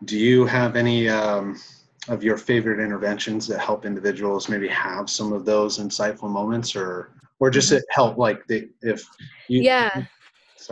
[0.06, 1.60] do you have any um,
[2.10, 7.14] of your favorite interventions that help individuals maybe have some of those insightful moments or
[7.40, 7.84] or just mm-hmm.
[7.90, 9.02] help like the if
[9.48, 10.06] you yeah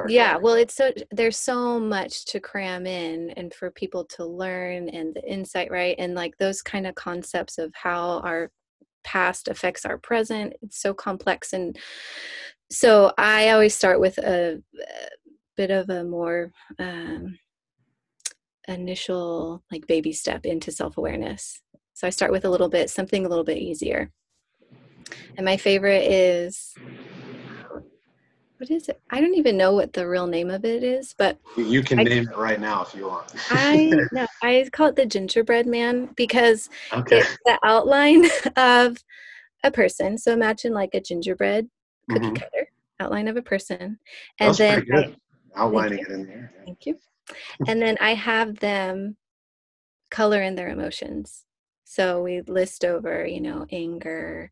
[0.08, 4.90] Yeah, well, it's so there's so much to cram in and for people to learn
[4.90, 5.96] and the insight, right?
[5.98, 8.52] And like those kind of concepts of how our
[9.04, 10.54] past affects our present.
[10.62, 11.54] It's so complex.
[11.54, 11.78] And
[12.70, 15.10] so I always start with a, a
[15.58, 17.38] bit of a more um,
[18.68, 21.62] initial, like baby step into self awareness.
[21.94, 24.12] So I start with a little bit, something a little bit easier.
[25.38, 26.74] And my favorite is
[28.62, 29.02] what is it?
[29.10, 32.04] I don't even know what the real name of it is, but you can I,
[32.04, 33.34] name it right now if you want.
[33.50, 37.22] I no, I call it the gingerbread man because okay.
[37.22, 38.26] it's the outline
[38.58, 39.04] of
[39.64, 40.16] a person.
[40.20, 41.68] So imagine like a gingerbread
[42.08, 42.36] cookie mm-hmm.
[42.36, 42.68] cutter
[43.00, 43.98] outline of a person,
[44.40, 45.16] and then I,
[45.56, 46.54] outlining it in there.
[46.56, 46.66] Yeah.
[46.66, 47.00] Thank you.
[47.68, 49.18] and then I have them
[50.12, 51.46] color in their emotions.
[51.84, 54.52] So we list over, you know, anger,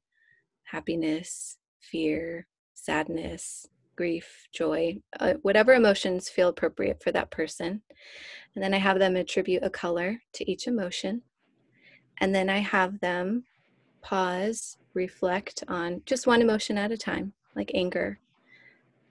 [0.63, 3.67] happiness, fear, sadness,
[3.99, 7.81] grief, joy, uh, whatever emotions feel appropriate for that person.
[8.55, 11.21] And then I have them attribute a color to each emotion.
[12.21, 13.43] And then I have them
[14.01, 18.21] pause, reflect on just one emotion at a time, like anger,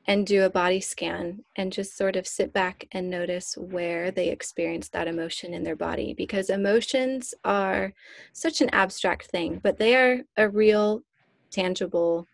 [0.06, 4.30] and do a body scan and just sort of sit back and notice where they
[4.30, 7.92] experience that emotion in their body because emotions are
[8.32, 11.02] such an abstract thing, but they are a real,
[11.50, 12.26] tangible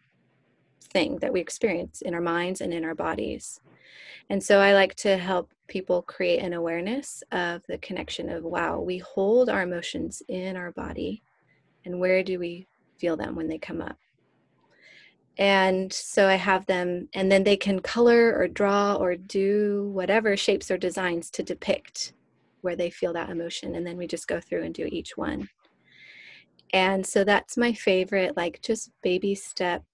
[0.92, 3.60] thing that we experience in our minds and in our bodies.
[4.30, 8.80] And so I like to help people create an awareness of the connection of wow,
[8.80, 11.22] we hold our emotions in our body,
[11.84, 12.66] and where do we
[12.98, 13.98] feel them when they come up?
[15.36, 20.36] And so I have them, and then they can color or draw or do whatever
[20.36, 22.12] shapes or designs to depict
[22.64, 25.48] where they feel that emotion and then we just go through and do each one
[26.72, 29.84] and so that's my favorite like just baby step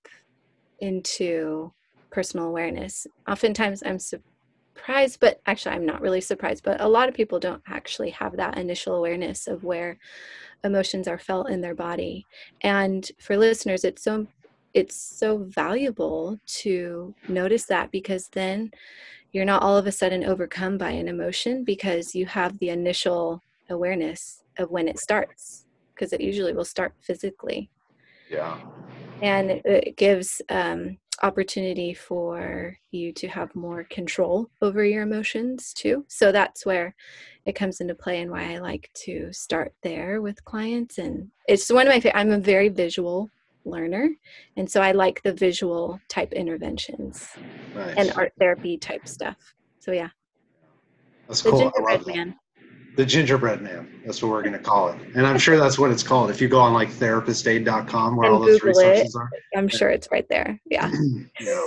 [0.81, 1.73] into
[2.11, 3.07] personal awareness.
[3.29, 7.63] Oftentimes i'm surprised but actually i'm not really surprised but a lot of people don't
[7.67, 9.99] actually have that initial awareness of where
[10.65, 12.27] emotions are felt in their body.
[12.63, 14.27] And for listeners it's so
[14.73, 18.71] it's so valuable to notice that because then
[19.33, 23.43] you're not all of a sudden overcome by an emotion because you have the initial
[23.69, 27.69] awareness of when it starts because it usually will start physically.
[28.29, 28.59] Yeah
[29.23, 36.05] and it, gives um, opportunity for you to have more control over your emotions too.
[36.09, 36.95] So that's where
[37.47, 40.99] it comes into play and why i like to start there with clients.
[40.99, 43.29] And it's one of my favorite i'm a very visual
[43.67, 44.09] learner
[44.57, 47.29] and so i like the visual type interventions
[47.75, 47.95] nice.
[47.99, 49.37] and art therapy type stuff.
[49.79, 50.09] So yeah.
[51.29, 51.61] That's the cool.
[51.61, 52.40] Gingerbread man
[52.97, 55.91] the gingerbread man that's what we're going to call it and i'm sure that's what
[55.91, 59.31] it's called if you go on like therapistaid.com where and all those resources it, are
[59.57, 60.91] i'm sure it's right there yeah
[61.41, 61.63] yeah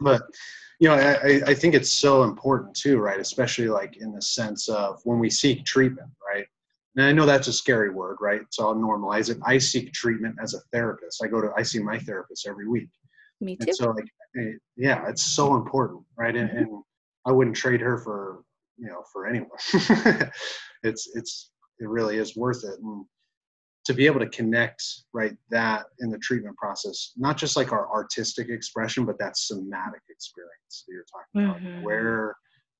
[0.00, 0.22] but
[0.78, 4.68] you know I, I think it's so important too right especially like in the sense
[4.68, 6.46] of when we seek treatment right
[6.96, 8.42] and I know that's a scary word, right?
[8.50, 9.38] So I'll normalize it.
[9.44, 11.24] I seek treatment as a therapist.
[11.24, 12.88] I go to, I see my therapist every week.
[13.40, 13.64] Me too.
[13.68, 14.04] And so, like,
[14.38, 16.36] eh, yeah, it's so important, right?
[16.36, 16.82] And, and
[17.24, 18.42] I wouldn't trade her for,
[18.78, 19.48] you know, for anyone.
[20.82, 22.78] it's, it's, it really is worth it.
[22.80, 23.04] And
[23.84, 24.82] to be able to connect,
[25.12, 30.02] right, that in the treatment process, not just like our artistic expression, but that somatic
[30.08, 31.60] experience that you're talking about.
[31.60, 31.82] Mm-hmm.
[31.82, 32.36] Where,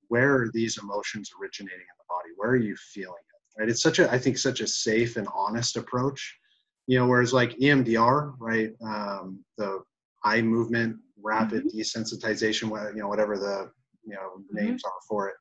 [0.08, 2.28] where are these emotions originating in the body?
[2.36, 3.32] Where are you feeling it?
[3.58, 3.68] right?
[3.68, 6.38] It's such a, I think, such a safe and honest approach.
[6.86, 9.82] You know, whereas like EMDR, right, um, the
[10.24, 11.78] eye movement, rapid mm-hmm.
[11.78, 13.70] desensitization, you know, whatever the
[14.04, 14.66] you know mm-hmm.
[14.66, 15.36] names are for it,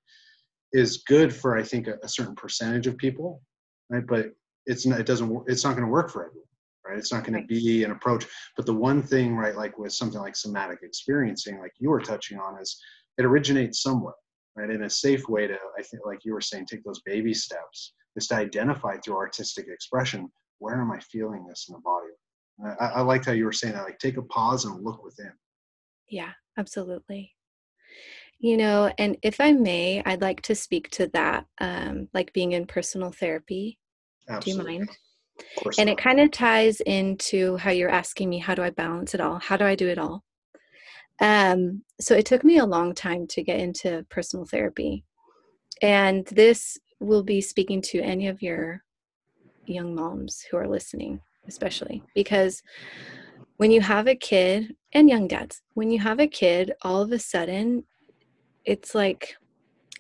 [0.74, 3.42] is good for I think a, a certain percentage of people,
[3.90, 4.06] right?
[4.06, 4.32] But
[4.66, 6.46] it's not, it doesn't, it's not going to work for everyone
[6.88, 6.98] right?
[6.98, 7.48] It's not going right.
[7.48, 8.26] to be an approach.
[8.56, 12.40] But the one thing, right, like with something like somatic experiencing, like you were touching
[12.40, 12.80] on, is
[13.18, 14.14] it originates somewhere,
[14.56, 14.70] right?
[14.70, 17.94] In a safe way to, I think, like you were saying, take those baby steps
[18.16, 20.30] is to identify through artistic expression
[20.60, 22.78] where am I feeling this in the body.
[22.80, 25.32] I, I liked how you were saying that, like take a pause and look within.
[26.10, 27.32] Yeah, absolutely.
[28.44, 32.54] You know, and if I may, I'd like to speak to that, um, like being
[32.54, 33.78] in personal therapy.
[34.28, 34.64] Absolutely.
[34.64, 34.90] Do you mind?
[35.66, 35.94] of and not.
[35.94, 39.38] it kind of ties into how you're asking me, how do I balance it all?
[39.38, 40.24] How do I do it all?
[41.20, 45.06] Um, so it took me a long time to get into personal therapy.
[45.84, 48.84] And this will be speaking to any of your
[49.66, 52.64] young moms who are listening, especially because
[53.58, 57.12] when you have a kid and young dads, when you have a kid, all of
[57.12, 57.84] a sudden
[58.66, 59.36] it's like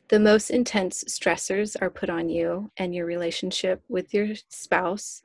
[0.10, 5.24] the most intense stressors are put on you and your relationship with your spouse.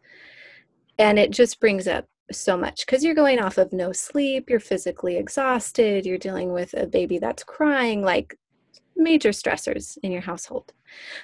[0.98, 4.60] And it just brings up so much because you're going off of no sleep, you're
[4.60, 8.02] physically exhausted, you're dealing with a baby that's crying.
[8.02, 8.38] Like
[8.96, 10.72] major stressors in your household.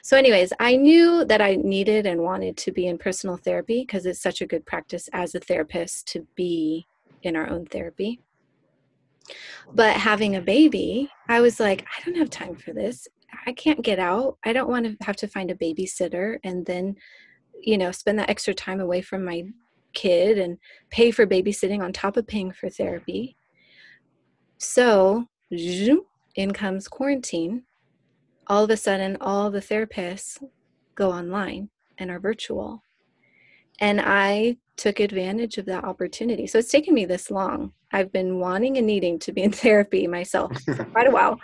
[0.03, 4.07] So, anyways, I knew that I needed and wanted to be in personal therapy because
[4.07, 6.87] it's such a good practice as a therapist to be
[7.23, 8.21] in our own therapy.
[9.75, 13.09] But having a baby, I was like, I don't have time for this.
[13.47, 14.37] I can't get out.
[14.45, 16.97] I don't want to have to find a babysitter and then,
[17.61, 19.45] you know, spend that extra time away from my
[19.95, 20.59] kid and
[20.91, 23.37] pay for babysitting on top of paying for therapy.
[24.59, 27.65] So, in comes quarantine,
[28.47, 30.43] all of a sudden, all the therapists
[30.95, 32.83] go online and are virtual.
[33.81, 36.47] And I took advantage of that opportunity.
[36.47, 37.73] So it's taken me this long.
[37.93, 41.39] I've been wanting and needing to be in therapy myself for quite a while.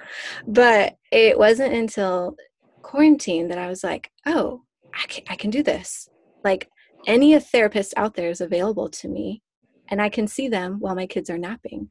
[0.47, 2.37] But it wasn't until
[2.83, 4.63] quarantine that I was like, oh,
[4.95, 6.09] I can, I can do this.
[6.45, 6.69] Like
[7.07, 9.43] any therapist out there is available to me,
[9.89, 11.91] and I can see them while my kids are napping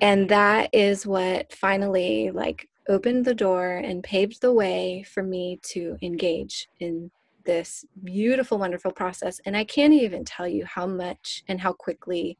[0.00, 5.58] and that is what finally like opened the door and paved the way for me
[5.62, 7.10] to engage in
[7.48, 12.36] this beautiful wonderful process and i can't even tell you how much and how quickly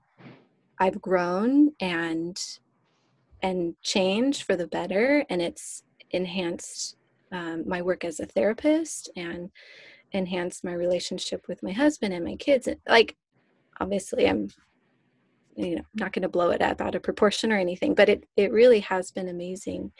[0.81, 2.39] i've grown and
[3.43, 6.99] and changed for the better and it's enhanced
[7.33, 9.51] um, my work as a therapist and
[10.13, 13.17] enhanced my relationship with my husband and my kids like
[13.81, 14.51] obviously i'm
[15.59, 18.25] you know not going to blow it up out of proportion or anything but it
[18.37, 19.91] it really has been amazing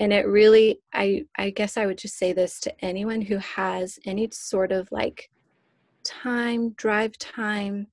[0.00, 3.98] and it really i i guess i would just say this to anyone who has
[4.04, 5.30] any sort of like
[6.04, 7.86] time drive time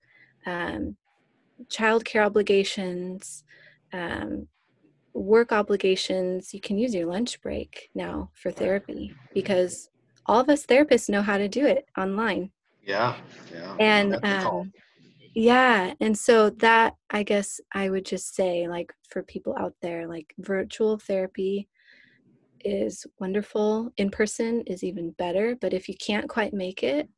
[0.46, 0.96] um,
[1.70, 3.44] childcare obligations
[3.94, 4.48] um,
[5.14, 9.90] work obligations, you can use your lunch break now for therapy because
[10.26, 12.52] all of us therapists know how to do it online.
[12.84, 13.16] Yeah,
[13.54, 13.76] yeah.
[13.80, 14.74] And um,
[15.34, 20.08] yeah, and so that I guess I would just say, like, for people out there,
[20.08, 21.68] like, virtual therapy
[22.64, 23.92] is wonderful.
[23.98, 27.10] In person is even better, but if you can't quite make it,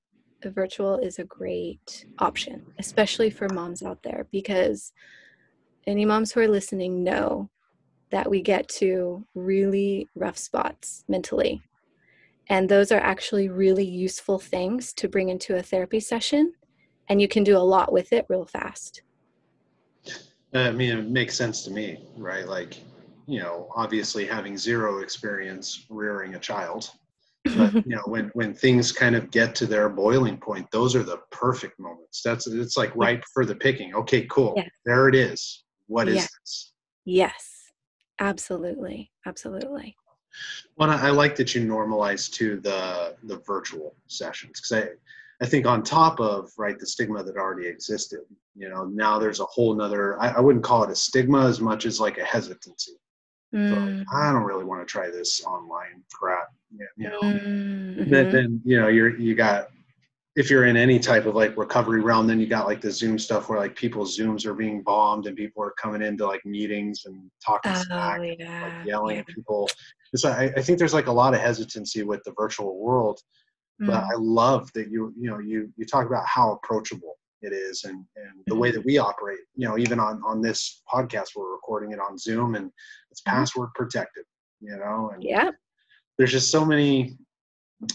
[0.43, 4.93] a virtual is a great option, especially for moms out there, because
[5.87, 7.49] any moms who are listening know
[8.11, 11.61] that we get to really rough spots mentally.
[12.47, 16.53] And those are actually really useful things to bring into a therapy session.
[17.09, 19.01] And you can do a lot with it real fast.
[20.53, 22.47] Uh, I mean, it makes sense to me, right?
[22.47, 22.77] Like,
[23.27, 26.89] you know, obviously having zero experience rearing a child,
[27.55, 31.03] but you know, when when things kind of get to their boiling point, those are
[31.03, 32.21] the perfect moments.
[32.23, 33.93] That's it's like ripe for the picking.
[33.95, 34.53] Okay, cool.
[34.55, 34.67] Yeah.
[34.85, 35.63] There it is.
[35.87, 36.73] What is this?
[37.05, 37.71] Yes,
[38.19, 39.95] absolutely, absolutely.
[40.77, 44.89] Well, I like that you normalize to the the virtual sessions because I,
[45.41, 48.21] I think on top of right the stigma that already existed,
[48.55, 50.19] you know, now there's a whole nother.
[50.21, 52.93] I, I wouldn't call it a stigma as much as like a hesitancy.
[53.53, 54.03] Mm.
[54.03, 56.47] So I don't really want to try this online crap.
[56.97, 58.09] You know, mm-hmm.
[58.09, 59.67] then, then you know you're you got
[60.35, 63.17] if you're in any type of like recovery realm, then you got like the Zoom
[63.17, 67.03] stuff where like people's Zooms are being bombed and people are coming into like meetings
[67.05, 68.65] and talking oh, smack, yeah.
[68.65, 69.21] and, like, yelling yeah.
[69.21, 69.69] at people.
[70.13, 73.21] So I, I, think there's like a lot of hesitancy with the virtual world,
[73.81, 73.87] mm.
[73.87, 77.83] but I love that you you know you you talk about how approachable it is
[77.83, 79.39] and and the way that we operate.
[79.55, 82.71] You know, even on on this podcast, we're recording it on Zoom and
[83.11, 83.37] it's mm-hmm.
[83.37, 84.25] password protected.
[84.61, 85.51] You know, and yeah,
[86.17, 87.17] there's just so many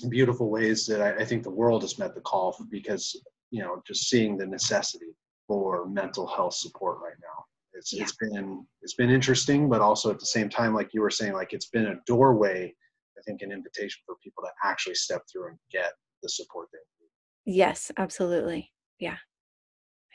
[0.08, 3.20] beautiful ways that I, I think the world has met the call for, because
[3.50, 5.14] you know just seeing the necessity
[5.48, 7.44] for mental health support right now.
[7.74, 8.02] It's yeah.
[8.02, 11.32] it's been it's been interesting, but also at the same time, like you were saying,
[11.32, 12.74] like it's been a doorway.
[13.20, 15.92] I think an invitation for people to actually step through and get
[16.22, 17.58] the support they need.
[17.58, 18.72] Yes, absolutely.
[18.98, 19.16] Yeah,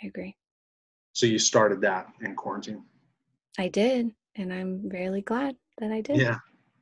[0.01, 0.35] I agree.
[1.13, 2.83] So you started that in quarantine.
[3.57, 6.17] I did, and I'm really glad that I did.
[6.17, 6.37] Yeah.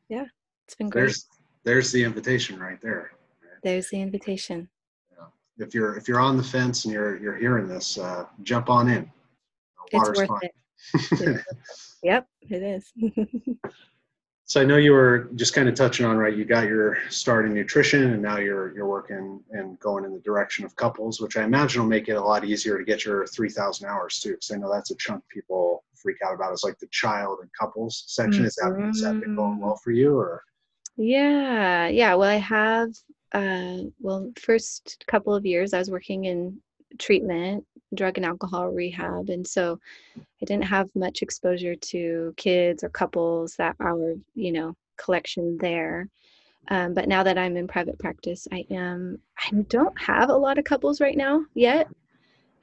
[0.09, 0.25] Yeah,
[0.65, 1.03] it's been great.
[1.03, 1.25] There's
[1.63, 3.11] there's the invitation right there.
[3.63, 4.69] There's the invitation.
[5.17, 5.65] Yeah.
[5.65, 8.89] If you're if you're on the fence and you're you're hearing this, uh, jump on
[8.89, 9.09] in.
[9.91, 10.49] Water's it's worth fine.
[11.29, 11.45] it.
[12.03, 12.91] yep, it is.
[14.53, 16.37] so I know you were just kind of touching on right.
[16.37, 20.19] You got your start in nutrition, and now you're you're working and going in the
[20.19, 23.25] direction of couples, which I imagine will make it a lot easier to get your
[23.25, 24.33] three thousand hours too.
[24.33, 26.53] Because I know that's a chunk people freak out about.
[26.53, 28.43] It's like the child and couples section.
[28.43, 28.45] Mm-hmm.
[28.45, 30.43] Is that has that been going well for you, or?
[30.97, 32.13] Yeah, yeah.
[32.13, 32.89] Well, I have,
[33.31, 36.59] uh, well, first couple of years I was working in
[36.99, 39.29] treatment, drug and alcohol rehab.
[39.29, 39.79] And so
[40.15, 46.09] I didn't have much exposure to kids or couples that our, you know, collection there.
[46.69, 50.57] Um, but now that I'm in private practice, I am, I don't have a lot
[50.57, 51.87] of couples right now yet.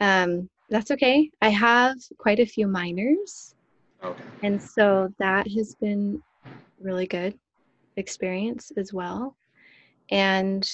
[0.00, 1.30] Um, that's okay.
[1.42, 3.54] I have quite a few minors.
[4.02, 4.22] Okay.
[4.42, 6.22] And so that has been
[6.80, 7.38] really good
[7.96, 9.36] experience as well.
[10.10, 10.68] And,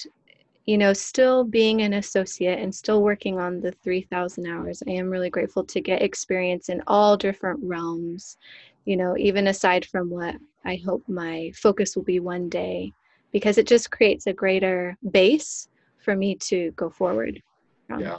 [0.67, 5.09] you know, still being an associate and still working on the 3,000 hours, I am
[5.09, 8.37] really grateful to get experience in all different realms,
[8.83, 12.91] you know, even aside from what I hope my focus will be one day,
[13.31, 17.41] because it just creates a greater base for me to go forward.
[17.87, 18.01] From.
[18.01, 18.17] Yeah.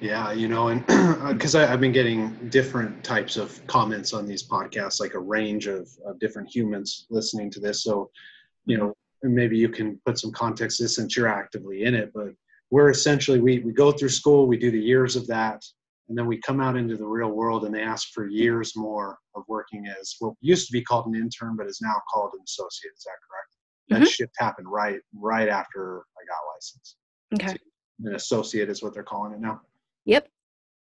[0.00, 4.48] Yeah, you know, and uh, because I've been getting different types of comments on these
[4.48, 7.82] podcasts, like a range of, of different humans listening to this.
[7.82, 8.10] So,
[8.64, 12.12] you know, maybe you can put some context to this since you're actively in it.
[12.14, 12.28] But
[12.70, 15.62] we're essentially we we go through school, we do the years of that,
[16.08, 19.18] and then we come out into the real world, and they ask for years more
[19.34, 22.40] of working as what used to be called an intern, but is now called an
[22.44, 22.92] associate.
[22.96, 23.54] Is that correct?
[23.90, 24.04] Mm-hmm.
[24.04, 26.96] That shift happened right right after I got licensed.
[27.34, 27.48] Okay.
[27.48, 29.60] So an associate is what they're calling it now.
[30.04, 30.28] Yep.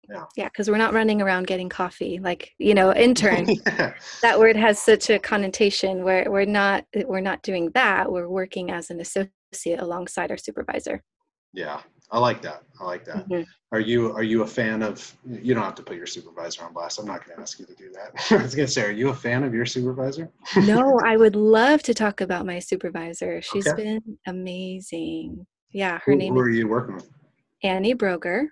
[0.10, 0.26] Yeah.
[0.36, 3.48] Yeah, because we're not running around getting coffee like you know intern.
[3.50, 3.94] yeah.
[4.22, 8.12] That word has such a connotation where we're not we're not doing that.
[8.12, 11.04] We're working as an associate alongside our supervisor.
[11.54, 11.82] Yeah,
[12.12, 12.64] I like that.
[12.80, 13.28] I like that.
[13.28, 13.44] Mm-hmm.
[13.72, 15.16] Are you are you a fan of?
[15.26, 17.00] You don't have to put your supervisor on blast.
[17.00, 18.32] I'm not going to ask you to do that.
[18.40, 20.30] I was going to say, are you a fan of your supervisor?
[20.58, 23.42] no, I would love to talk about my supervisor.
[23.42, 23.84] She's okay.
[23.84, 25.46] been amazing.
[25.72, 26.34] Yeah, her who, name.
[26.34, 27.10] Who are you working with?
[27.64, 28.48] Annie Broger.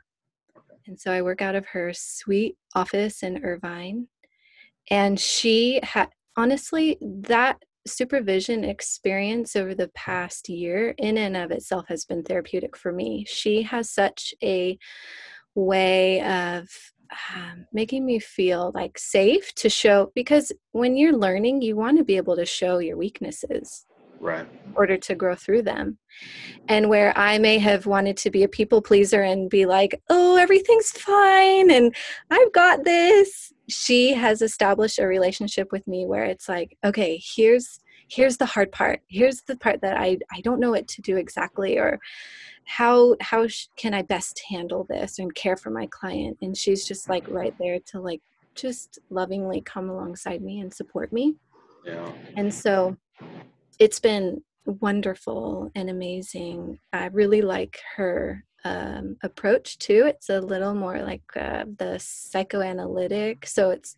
[0.87, 4.07] And so I work out of her sweet office in Irvine.
[4.89, 11.85] And she had, honestly, that supervision experience over the past year, in and of itself,
[11.87, 13.25] has been therapeutic for me.
[13.27, 14.77] She has such a
[15.55, 16.69] way of
[17.35, 22.05] um, making me feel like safe to show because when you're learning you want to
[22.05, 23.85] be able to show your weaknesses
[24.21, 24.47] right.
[24.65, 25.97] in order to grow through them.
[26.67, 30.37] And where i may have wanted to be a people pleaser and be like oh
[30.37, 31.93] everything's fine and
[32.29, 37.79] i've got this she has established a relationship with me where it's like okay here's
[38.11, 39.01] here's the hard part.
[39.07, 41.99] Here's the part that i i don't know what to do exactly or
[42.65, 46.37] how how sh- can i best handle this and care for my client?
[46.41, 48.21] And she's just like right there to like
[48.53, 51.35] just lovingly come alongside me and support me.
[51.85, 52.11] Yeah.
[52.35, 52.97] And so
[53.81, 56.77] it's been wonderful and amazing.
[56.93, 60.03] I really like her um, approach too.
[60.05, 63.47] It's a little more like uh, the psychoanalytic.
[63.47, 63.95] So it's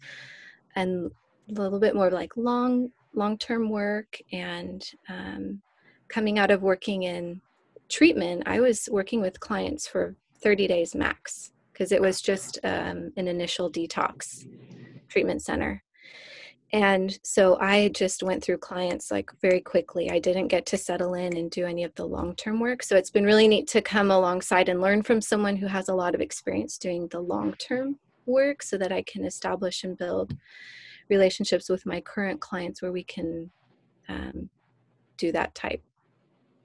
[0.78, 1.12] and
[1.50, 5.62] a little bit more like long long term work and um,
[6.08, 7.42] coming out of working in
[7.90, 13.12] treatment, I was working with clients for 30 days max because it was just um,
[13.18, 14.48] an initial detox
[15.10, 15.84] treatment center.
[16.74, 20.10] And so I just went through clients like very quickly.
[20.10, 22.82] I didn't get to settle in and do any of the long term work.
[22.82, 25.94] So it's been really neat to come alongside and learn from someone who has a
[25.94, 30.36] lot of experience doing the long term work so that I can establish and build
[31.10, 33.52] relationships with my current clients where we can
[34.10, 34.50] um,
[35.18, 35.84] do that type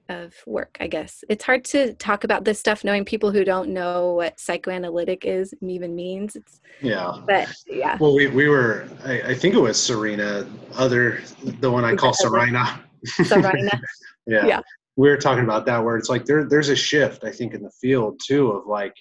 [0.09, 1.23] of work, I guess.
[1.29, 5.53] It's hard to talk about this stuff knowing people who don't know what psychoanalytic is
[5.61, 6.35] and even means.
[6.35, 7.13] It's yeah.
[7.25, 7.97] But yeah.
[7.99, 11.21] Well we, we were I, I think it was Serena, other
[11.59, 12.83] the one I call Serena.
[13.05, 13.79] Serena.
[14.27, 14.45] yeah.
[14.45, 14.61] yeah.
[14.97, 17.61] We were talking about that where it's like there there's a shift, I think, in
[17.61, 18.93] the field too of like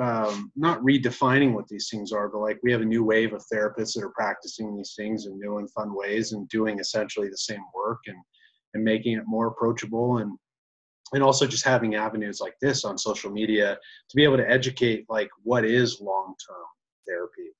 [0.00, 3.44] um, not redefining what these things are, but like we have a new wave of
[3.52, 7.36] therapists that are practicing these things in new and fun ways and doing essentially the
[7.36, 8.16] same work and
[8.74, 10.36] and making it more approachable and
[11.12, 15.06] and also just having avenues like this on social media to be able to educate
[15.08, 16.64] like what is long-term
[17.06, 17.50] therapy.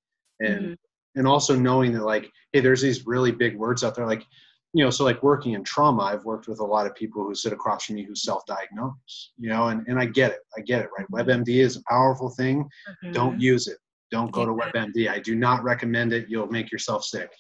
[0.40, 1.18] And mm-hmm.
[1.18, 4.24] and also knowing that like hey there's these really big words out there like
[4.72, 7.36] you know so like working in trauma i've worked with a lot of people who
[7.36, 10.40] sit across from me who self-diagnose you know and, and i get it.
[10.58, 11.06] I get it right?
[11.06, 11.30] Mm-hmm.
[11.30, 12.64] webmd is a powerful thing.
[12.64, 13.12] Mm-hmm.
[13.12, 13.78] don't use it.
[14.10, 15.08] Don't go to webmd.
[15.08, 16.26] I do not recommend it.
[16.28, 17.30] You'll make yourself sick.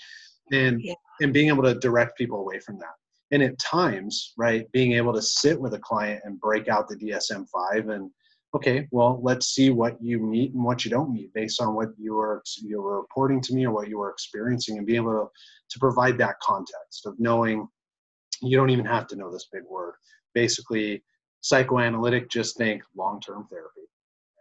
[0.52, 0.94] And yeah.
[1.20, 2.94] and being able to direct people away from that
[3.34, 6.96] and at times right being able to sit with a client and break out the
[6.96, 8.10] dsm-5 and
[8.54, 11.88] okay well let's see what you meet and what you don't meet based on what
[11.98, 15.12] you were you were reporting to me or what you were experiencing and being able
[15.12, 15.26] to,
[15.68, 17.68] to provide that context of knowing
[18.42, 19.94] you don't even have to know this big word.
[20.34, 21.02] Basically
[21.40, 23.80] psychoanalytic just think long-term therapy.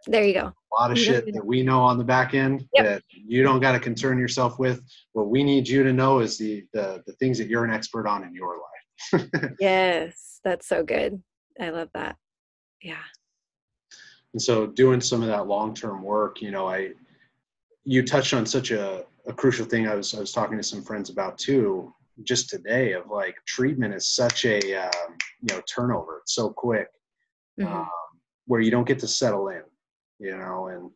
[0.06, 0.52] There you go.
[0.78, 2.84] A lot of shit that we know on the back end yep.
[2.84, 4.82] that you don't got to concern yourself with.
[5.12, 8.06] What we need you to know is the, the the things that you're an expert
[8.06, 8.73] on in your life
[9.60, 11.22] yes, that's so good.
[11.60, 12.16] I love that.
[12.82, 12.96] Yeah.
[14.32, 16.92] And so doing some of that long-term work, you know, I
[17.84, 20.82] you touched on such a, a crucial thing I was I was talking to some
[20.82, 26.18] friends about too just today of like treatment is such a um, you know turnover
[26.18, 26.88] it's so quick
[27.60, 27.72] mm-hmm.
[27.72, 27.88] um,
[28.46, 29.62] where you don't get to settle in
[30.20, 30.90] you know and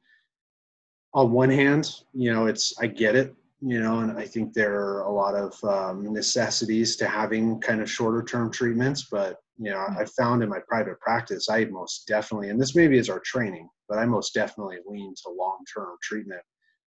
[1.15, 4.81] on one hand you know it's i get it you know, and I think there
[4.81, 9.09] are a lot of um, necessities to having kind of shorter term treatments.
[9.11, 12.99] But, you know, I found in my private practice, I most definitely, and this maybe
[12.99, 16.43] is our training, but I most definitely lean to long term treatment.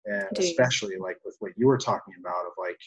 [0.06, 2.80] And especially like with what you were talking about of like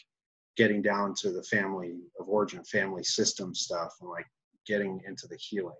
[0.55, 4.25] getting down to the family of origin, family system stuff, and like
[4.67, 5.75] getting into the healing,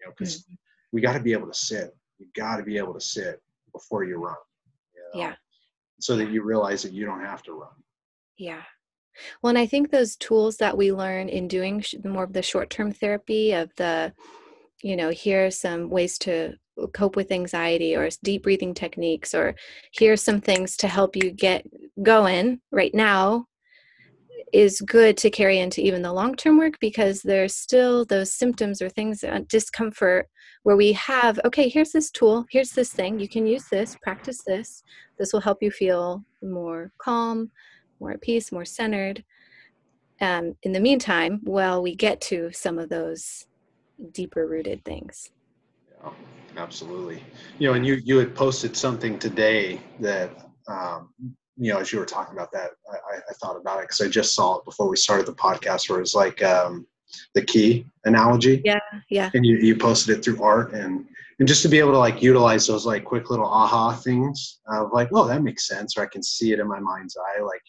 [0.00, 0.54] you know, because mm-hmm.
[0.92, 1.96] we got to be able to sit.
[2.18, 3.40] You got to be able to sit
[3.72, 4.36] before you run.
[4.94, 5.26] You know?
[5.26, 5.34] Yeah
[6.00, 7.70] so that you realize that you don't have to run.
[8.38, 8.62] Yeah.
[9.42, 12.70] Well, and I think those tools that we learn in doing more of the short
[12.70, 14.12] term therapy of the,
[14.82, 16.54] you know, here are some ways to
[16.94, 19.54] cope with anxiety or deep breathing techniques, or
[19.92, 21.66] here are some things to help you get
[22.02, 23.46] going right now
[24.52, 28.82] is good to carry into even the long term work because there's still those symptoms
[28.82, 30.28] or things, uh, discomfort,
[30.62, 34.42] where we have, okay, here's this tool, here's this thing, you can use this, practice
[34.46, 34.82] this.
[35.18, 37.50] This will help you feel more calm,
[38.00, 39.24] more at peace, more centered.
[40.20, 43.46] Um, in the meantime, while we get to some of those
[44.12, 45.30] deeper rooted things.
[45.90, 46.10] Yeah,
[46.56, 47.22] absolutely.
[47.58, 50.30] You know, and you you had posted something today that
[50.68, 51.10] um,
[51.56, 54.08] you know, as you were talking about that, I, I thought about it because I
[54.08, 56.86] just saw it before we started the podcast, where it's like um,
[57.34, 58.62] the key analogy.
[58.64, 59.30] Yeah, yeah.
[59.34, 61.06] And you, you posted it through art and
[61.38, 64.92] and just to be able to like utilize those like quick little aha things of
[64.92, 67.42] like, well, that makes sense, or I can see it in my mind's eye.
[67.42, 67.62] Like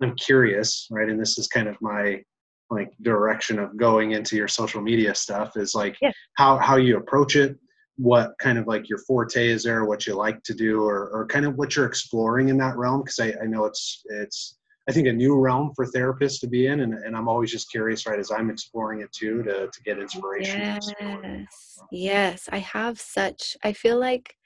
[0.00, 1.08] I'm curious, right?
[1.08, 2.22] And this is kind of my
[2.70, 6.12] like direction of going into your social media stuff is like yeah.
[6.34, 7.58] how how you approach it,
[7.96, 11.26] what kind of like your forte is there, what you like to do, or, or
[11.26, 13.02] kind of what you're exploring in that realm?
[13.02, 14.58] Because I, I know it's it's
[14.88, 17.70] I think a new realm for therapists to be in, and, and I'm always just
[17.70, 20.60] curious, right, as I'm exploring it too, to to get inspiration.
[20.60, 23.56] Yes, yes, I have such.
[23.62, 24.36] I feel like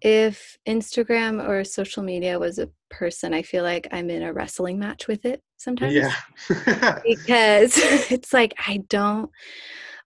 [0.00, 4.78] if Instagram or social media was a person, I feel like I'm in a wrestling
[4.78, 5.94] match with it sometimes.
[5.94, 6.14] Yeah,
[7.04, 7.74] because
[8.10, 9.30] it's like I don't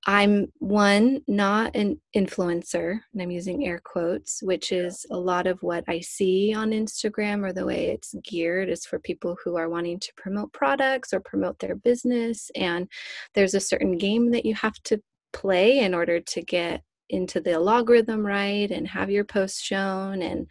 [0.09, 5.61] I'm one, not an influencer, and I'm using air quotes, which is a lot of
[5.63, 9.69] what I see on Instagram or the way it's geared is for people who are
[9.69, 12.53] wanting to promote products or promote their business.
[12.55, 12.89] And
[13.35, 15.03] there's a certain game that you have to
[15.33, 20.23] play in order to get into the logarithm right and have your posts shown.
[20.23, 20.47] And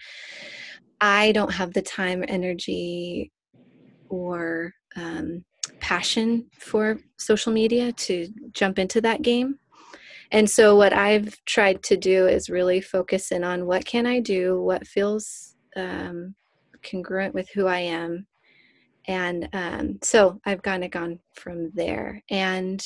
[0.99, 3.31] I don't have the time, energy,
[4.09, 5.45] or um,
[5.85, 9.59] passion for social media to jump into that game.
[10.31, 14.19] And so what I've tried to do is really focus in on what can I
[14.19, 16.33] do, what feels um,
[16.81, 18.25] congruent with who I am.
[19.07, 22.23] And um, so I've kind of gone from there.
[22.31, 22.83] And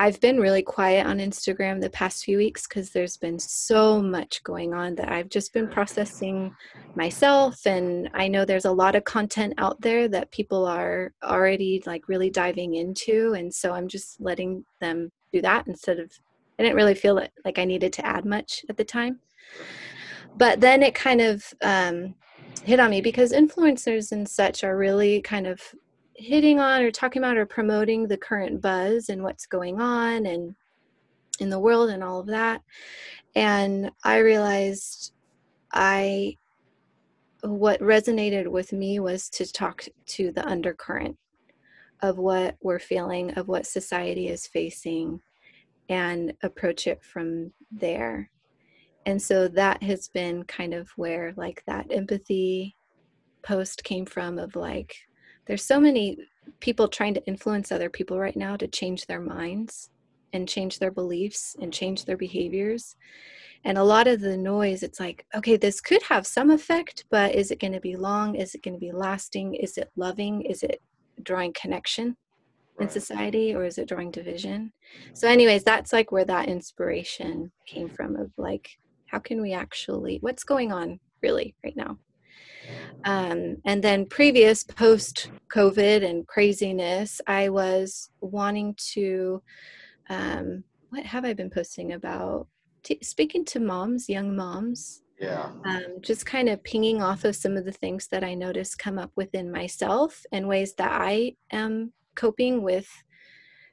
[0.00, 4.42] I've been really quiet on Instagram the past few weeks because there's been so much
[4.44, 6.56] going on that I've just been processing
[6.94, 7.66] myself.
[7.66, 12.08] And I know there's a lot of content out there that people are already like
[12.08, 13.34] really diving into.
[13.36, 16.10] And so I'm just letting them do that instead of,
[16.58, 19.20] I didn't really feel like I needed to add much at the time.
[20.34, 22.14] But then it kind of um,
[22.64, 25.60] hit on me because influencers and such are really kind of
[26.20, 30.54] hitting on or talking about or promoting the current buzz and what's going on and
[31.40, 32.62] in the world and all of that.
[33.34, 35.12] And i realized
[35.72, 36.36] i
[37.42, 41.16] what resonated with me was to talk to the undercurrent
[42.02, 45.20] of what we're feeling of what society is facing
[45.88, 48.30] and approach it from there.
[49.06, 52.76] And so that has been kind of where like that empathy
[53.42, 54.96] post came from of like
[55.50, 56.16] there's so many
[56.60, 59.90] people trying to influence other people right now to change their minds
[60.32, 62.94] and change their beliefs and change their behaviors.
[63.64, 67.34] And a lot of the noise it's like okay this could have some effect but
[67.34, 68.36] is it going to be long?
[68.36, 69.56] Is it going to be lasting?
[69.56, 70.42] Is it loving?
[70.42, 70.80] Is it
[71.24, 72.16] drawing connection
[72.78, 74.72] in society or is it drawing division?
[75.14, 80.18] So anyways that's like where that inspiration came from of like how can we actually
[80.20, 81.98] what's going on really right now
[83.04, 89.42] um, and then previous post COVID and craziness, I was wanting to,
[90.08, 92.46] um, what have I been posting about?
[92.82, 95.02] T- speaking to moms, young moms.
[95.20, 95.50] Yeah.
[95.66, 98.98] Um, just kind of pinging off of some of the things that I notice come
[98.98, 102.88] up within myself and ways that I am coping with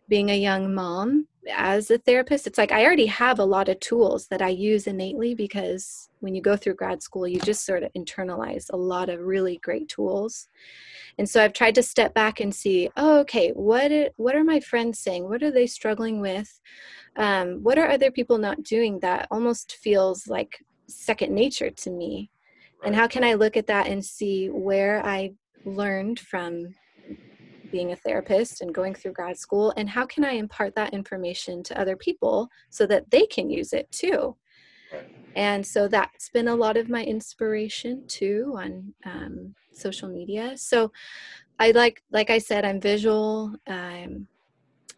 [0.08, 3.80] being a young mom as a therapist it's like i already have a lot of
[3.80, 7.84] tools that i use innately because when you go through grad school you just sort
[7.84, 10.48] of internalize a lot of really great tools.
[11.18, 14.60] And so i've tried to step back and see oh, okay what what are my
[14.60, 15.28] friends saying?
[15.28, 16.60] What are they struggling with?
[17.16, 22.30] Um, what are other people not doing that almost feels like second nature to me?
[22.84, 25.34] And how can i look at that and see where i
[25.66, 26.76] learned from
[27.72, 31.64] being a therapist and going through grad school and how can i impart that information
[31.64, 34.36] to other people so that they can use it too?
[35.36, 40.58] And so that's been a lot of my inspiration too on um, social media.
[40.58, 40.92] So
[41.60, 44.28] i like like i said i'm visual um,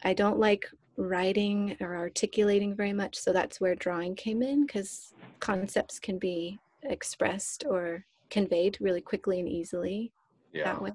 [0.03, 5.13] i don't like writing or articulating very much so that's where drawing came in because
[5.39, 10.11] concepts can be expressed or conveyed really quickly and easily
[10.51, 10.65] yeah.
[10.65, 10.91] that way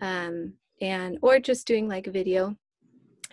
[0.00, 2.56] um, and or just doing like video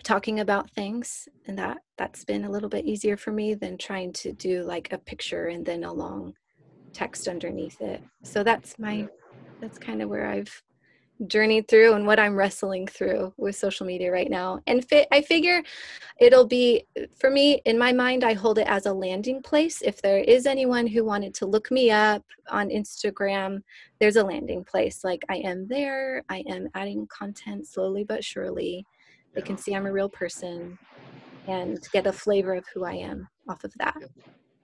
[0.02, 4.12] talking about things and that that's been a little bit easier for me than trying
[4.12, 6.34] to do like a picture and then a long
[6.92, 8.02] text underneath it.
[8.22, 9.08] So that's my
[9.60, 10.62] that's kind of where i've
[11.26, 14.60] journeyed through and what I'm wrestling through with social media right now.
[14.66, 15.62] And fi- I figure
[16.20, 16.86] it'll be,
[17.18, 19.82] for me, in my mind, I hold it as a landing place.
[19.82, 23.62] If there is anyone who wanted to look me up on Instagram,
[24.00, 25.04] there's a landing place.
[25.04, 28.86] Like I am there, I am adding content slowly but surely.
[29.34, 30.78] They can see I'm a real person
[31.46, 33.96] and get a flavor of who I am off of that.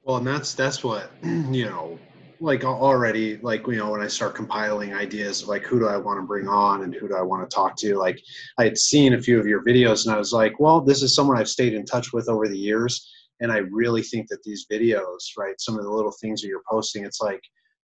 [0.05, 1.99] Well, and that's that's what you know
[2.43, 5.97] like already like you know when i start compiling ideas of like who do i
[5.97, 8.21] want to bring on and who do i want to talk to like
[8.59, 11.15] i had seen a few of your videos and i was like well this is
[11.15, 14.67] someone i've stayed in touch with over the years and i really think that these
[14.71, 17.41] videos right some of the little things that you're posting it's like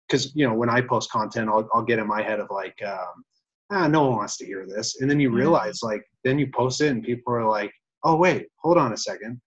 [0.08, 2.80] because you know when i post content i'll, I'll get in my head of like
[2.86, 3.24] um,
[3.72, 5.02] ah, no one wants to hear this.
[5.02, 7.72] And then you realize like then you post it and people are like
[8.04, 9.40] oh wait hold on a second.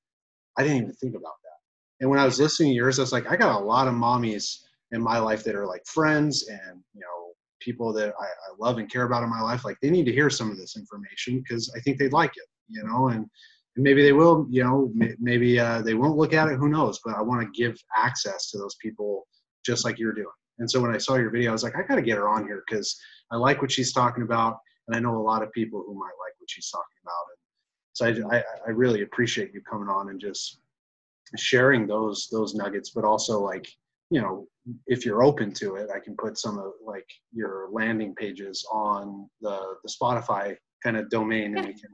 [0.57, 2.01] I didn't even think about that.
[2.01, 3.95] And when I was listening to yours, I was like, I got a lot of
[3.95, 7.19] mommies in my life that are like friends and you know
[7.61, 9.65] people that I, I love and care about in my life.
[9.65, 12.47] Like they need to hear some of this information because I think they'd like it,
[12.69, 13.27] you know, and,
[13.77, 16.57] and maybe they will, you know, maybe uh, they won't look at it.
[16.57, 17.01] Who knows?
[17.05, 19.27] But I want to give access to those people
[19.65, 20.27] just like you're doing.
[20.59, 22.29] And so when I saw your video, I was like, I got to get her
[22.29, 22.99] on here because
[23.31, 26.07] I like what she's talking about, and I know a lot of people who might
[26.07, 27.25] like what she's talking about.
[27.31, 30.61] And so I, I, I really appreciate you coming on and just
[31.37, 33.69] sharing those those nuggets, but also like
[34.11, 34.49] you know
[34.87, 39.29] if you're open to it, I can put some of like your landing pages on
[39.41, 41.91] the the Spotify kind of domain, and we can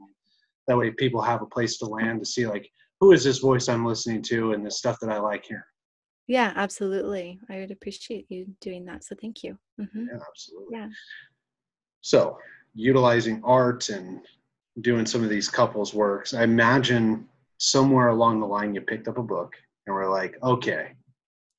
[0.67, 2.69] that way people have a place to land to see like
[2.99, 5.63] who is this voice I'm listening to and the stuff that I like hearing.
[6.27, 7.39] Yeah, absolutely.
[7.49, 9.03] I would appreciate you doing that.
[9.03, 9.57] So thank you.
[9.79, 10.05] Mm-hmm.
[10.11, 10.77] Yeah, absolutely.
[10.77, 10.87] Yeah.
[12.01, 12.37] So
[12.73, 14.21] utilizing art and
[14.81, 19.17] doing some of these couples works, I imagine somewhere along the line you picked up
[19.17, 19.53] a book
[19.85, 20.93] and we're like, okay,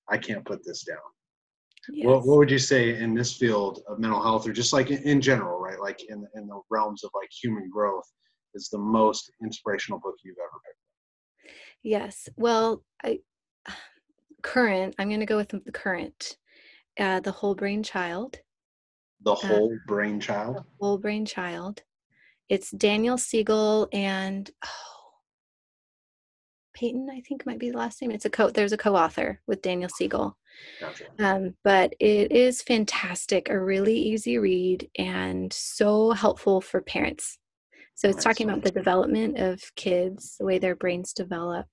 [0.09, 0.98] I can't put this down.
[1.88, 2.07] Yes.
[2.07, 5.02] What, what would you say in this field of mental health or just like in,
[5.02, 5.80] in general, right?
[5.80, 8.04] Like in, in the realms of like human growth
[8.54, 11.57] is the most inspirational book you've ever picked up?
[11.82, 12.28] Yes.
[12.36, 13.20] Well, I,
[14.42, 16.36] current, I'm going to go with the current,
[16.98, 18.38] uh, The Whole Brain Child.
[19.22, 20.57] The uh, Whole uh, Brain Child?
[20.57, 21.82] The Whole Brain Child.
[22.48, 24.95] It's Daniel Siegel and, oh,
[26.76, 28.10] Payton, I think might be the last name.
[28.10, 28.50] It's a co.
[28.50, 30.36] There's a co-author with Daniel Siegel.
[30.80, 31.04] Gotcha.
[31.18, 37.38] Um, but it is fantastic, a really easy read, and so helpful for parents.
[37.94, 41.66] So it's talking about the development of kids, the way their brains develop,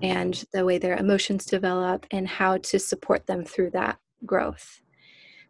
[0.00, 4.80] and the way their emotions develop, and how to support them through that growth.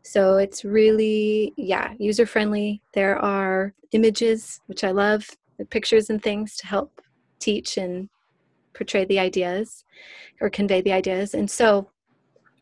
[0.03, 2.81] So it's really, yeah, user friendly.
[2.95, 5.29] There are images, which I love,
[5.69, 7.03] pictures and things to help
[7.39, 8.09] teach and
[8.75, 9.85] portray the ideas
[10.41, 11.35] or convey the ideas.
[11.35, 11.91] And so,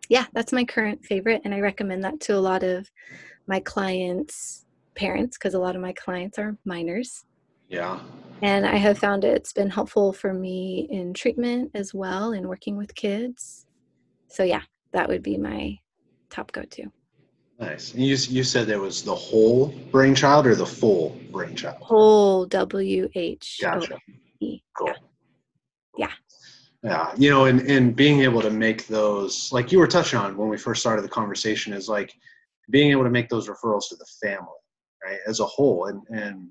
[0.09, 1.43] yeah, that's my current favorite.
[1.45, 2.91] And I recommend that to a lot of
[3.47, 7.25] my clients' parents because a lot of my clients are minors.
[7.69, 8.01] Yeah.
[8.43, 12.77] And I have found it's been helpful for me in treatment as well in working
[12.77, 13.67] with kids.
[14.29, 15.79] So, yeah, that would be my
[16.31, 16.85] top go to.
[17.59, 17.93] Nice.
[17.93, 21.79] And you, you said there was the whole brainchild or the full brainchild?
[21.81, 23.59] Whole W H.
[23.61, 23.99] Gotcha.
[24.41, 24.87] Cool.
[24.87, 24.95] Yeah
[25.99, 26.13] yeah.
[26.83, 30.37] Yeah you know and and being able to make those like you were touching on
[30.37, 32.15] when we first started the conversation is like
[32.71, 34.47] being able to make those referrals to the family
[35.05, 36.49] right as a whole and and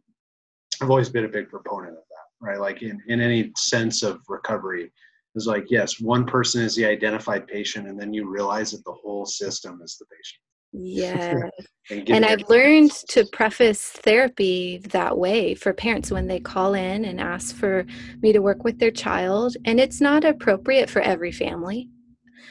[0.81, 4.19] i've always been a big proponent of that right like in in any sense of
[4.27, 4.91] recovery
[5.35, 8.97] is like yes one person is the identified patient and then you realize that the
[9.01, 10.41] whole system is the patient
[10.71, 11.35] yeah.
[11.89, 17.19] and I've learned to preface therapy that way for parents when they call in and
[17.19, 17.85] ask for
[18.21, 19.55] me to work with their child.
[19.65, 21.89] And it's not appropriate for every family.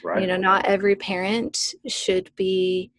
[0.04, 0.20] Right.
[0.20, 2.90] You know, not every parent should be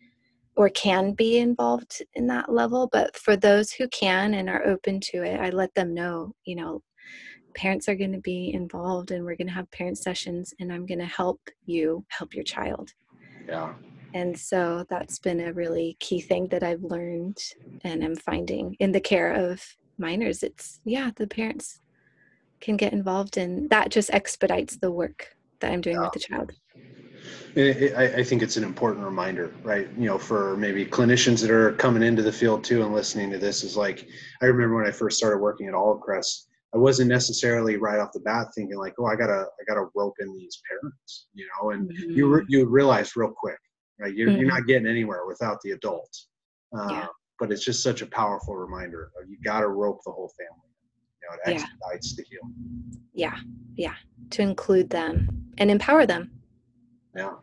[0.56, 2.90] or can be involved in that level.
[2.92, 6.56] But for those who can and are open to it, I let them know, you
[6.56, 6.82] know,
[7.54, 10.86] parents are going to be involved and we're going to have parent sessions and I'm
[10.86, 12.92] going to help you help your child.
[13.48, 13.74] Yeah.
[14.14, 17.38] And so that's been a really key thing that I've learned
[17.84, 19.64] and I'm finding in the care of
[19.98, 20.44] minors.
[20.44, 21.80] It's, yeah, the parents
[22.60, 26.04] can get involved and that just expedites the work that I'm doing yeah.
[26.04, 26.52] with the child.
[27.56, 29.90] I think it's an important reminder, right?
[29.98, 33.40] You know, for maybe clinicians that are coming into the field too and listening to
[33.40, 34.08] this is like,
[34.42, 38.12] I remember when I first started working at Olive Crest, I wasn't necessarily right off
[38.14, 41.72] the bat thinking like, oh, I gotta, I gotta rope in these parents, you know,
[41.72, 42.12] and mm-hmm.
[42.12, 43.58] you re- you realize real quick,
[44.00, 44.14] right?
[44.14, 44.40] You're, mm-hmm.
[44.40, 46.16] you're not getting anywhere without the adult.
[46.78, 47.06] Uh, yeah.
[47.40, 50.70] But it's just such a powerful reminder of you got to rope the whole family.
[51.22, 52.24] You know, it expedites yeah.
[52.24, 53.02] the healing.
[53.14, 53.38] Yeah,
[53.76, 53.96] yeah.
[54.32, 56.32] To include them and empower them.
[57.16, 57.34] Yeah,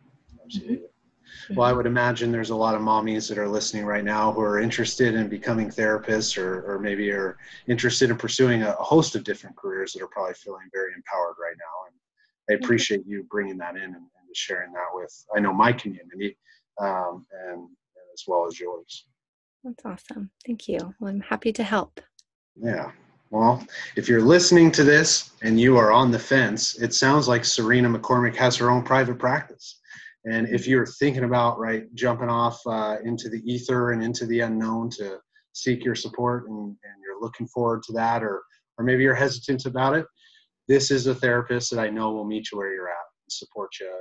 [0.43, 0.75] absolutely.
[0.77, 1.55] Mm-hmm.
[1.55, 4.41] Well, I would imagine there's a lot of mommies that are listening right now who
[4.41, 7.37] are interested in becoming therapists or, or maybe are
[7.67, 11.55] interested in pursuing a host of different careers that are probably feeling very empowered right
[11.57, 11.87] now.
[11.87, 11.95] And
[12.49, 12.65] I mm-hmm.
[12.65, 14.05] appreciate you bringing that in and
[14.35, 16.37] sharing that with, I know, my community
[16.81, 19.05] um, and, and as well as yours.
[19.63, 20.29] That's awesome.
[20.45, 20.79] Thank you.
[20.99, 21.99] Well, I'm happy to help.
[22.55, 22.91] Yeah.
[23.31, 23.65] Well,
[23.95, 27.89] if you're listening to this and you are on the fence, it sounds like Serena
[27.89, 29.79] McCormick has her own private practice.
[30.25, 34.41] And if you're thinking about right jumping off uh, into the ether and into the
[34.41, 35.19] unknown to
[35.53, 38.43] seek your support, and, and you're looking forward to that, or
[38.77, 40.05] or maybe you're hesitant about it,
[40.67, 43.69] this is a therapist that I know will meet you where you're at and support
[43.79, 43.91] you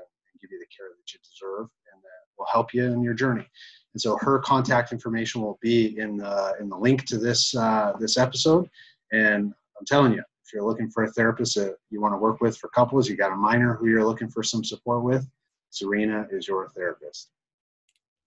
[0.44, 3.46] give you the care that you deserve and that will help you in your journey.
[3.94, 7.92] And so her contact information will be in the in the link to this uh,
[7.98, 8.68] this episode.
[9.12, 12.40] And I'm telling you, if you're looking for a therapist that you want to work
[12.40, 15.26] with for couples, you got a minor who you're looking for some support with,
[15.70, 17.30] Serena is your therapist.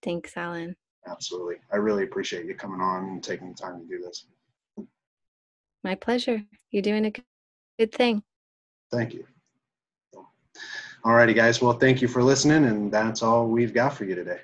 [0.01, 0.76] Thanks, Alan.
[1.07, 1.55] Absolutely.
[1.72, 4.26] I really appreciate you coming on and taking the time to do this.
[5.84, 6.43] My pleasure.
[6.72, 7.13] You're doing a
[7.80, 8.24] good thing.
[8.91, 9.26] Thank you.
[11.03, 11.61] All righty, guys.
[11.61, 14.41] Well, thank you for listening, and that's all we've got for you today.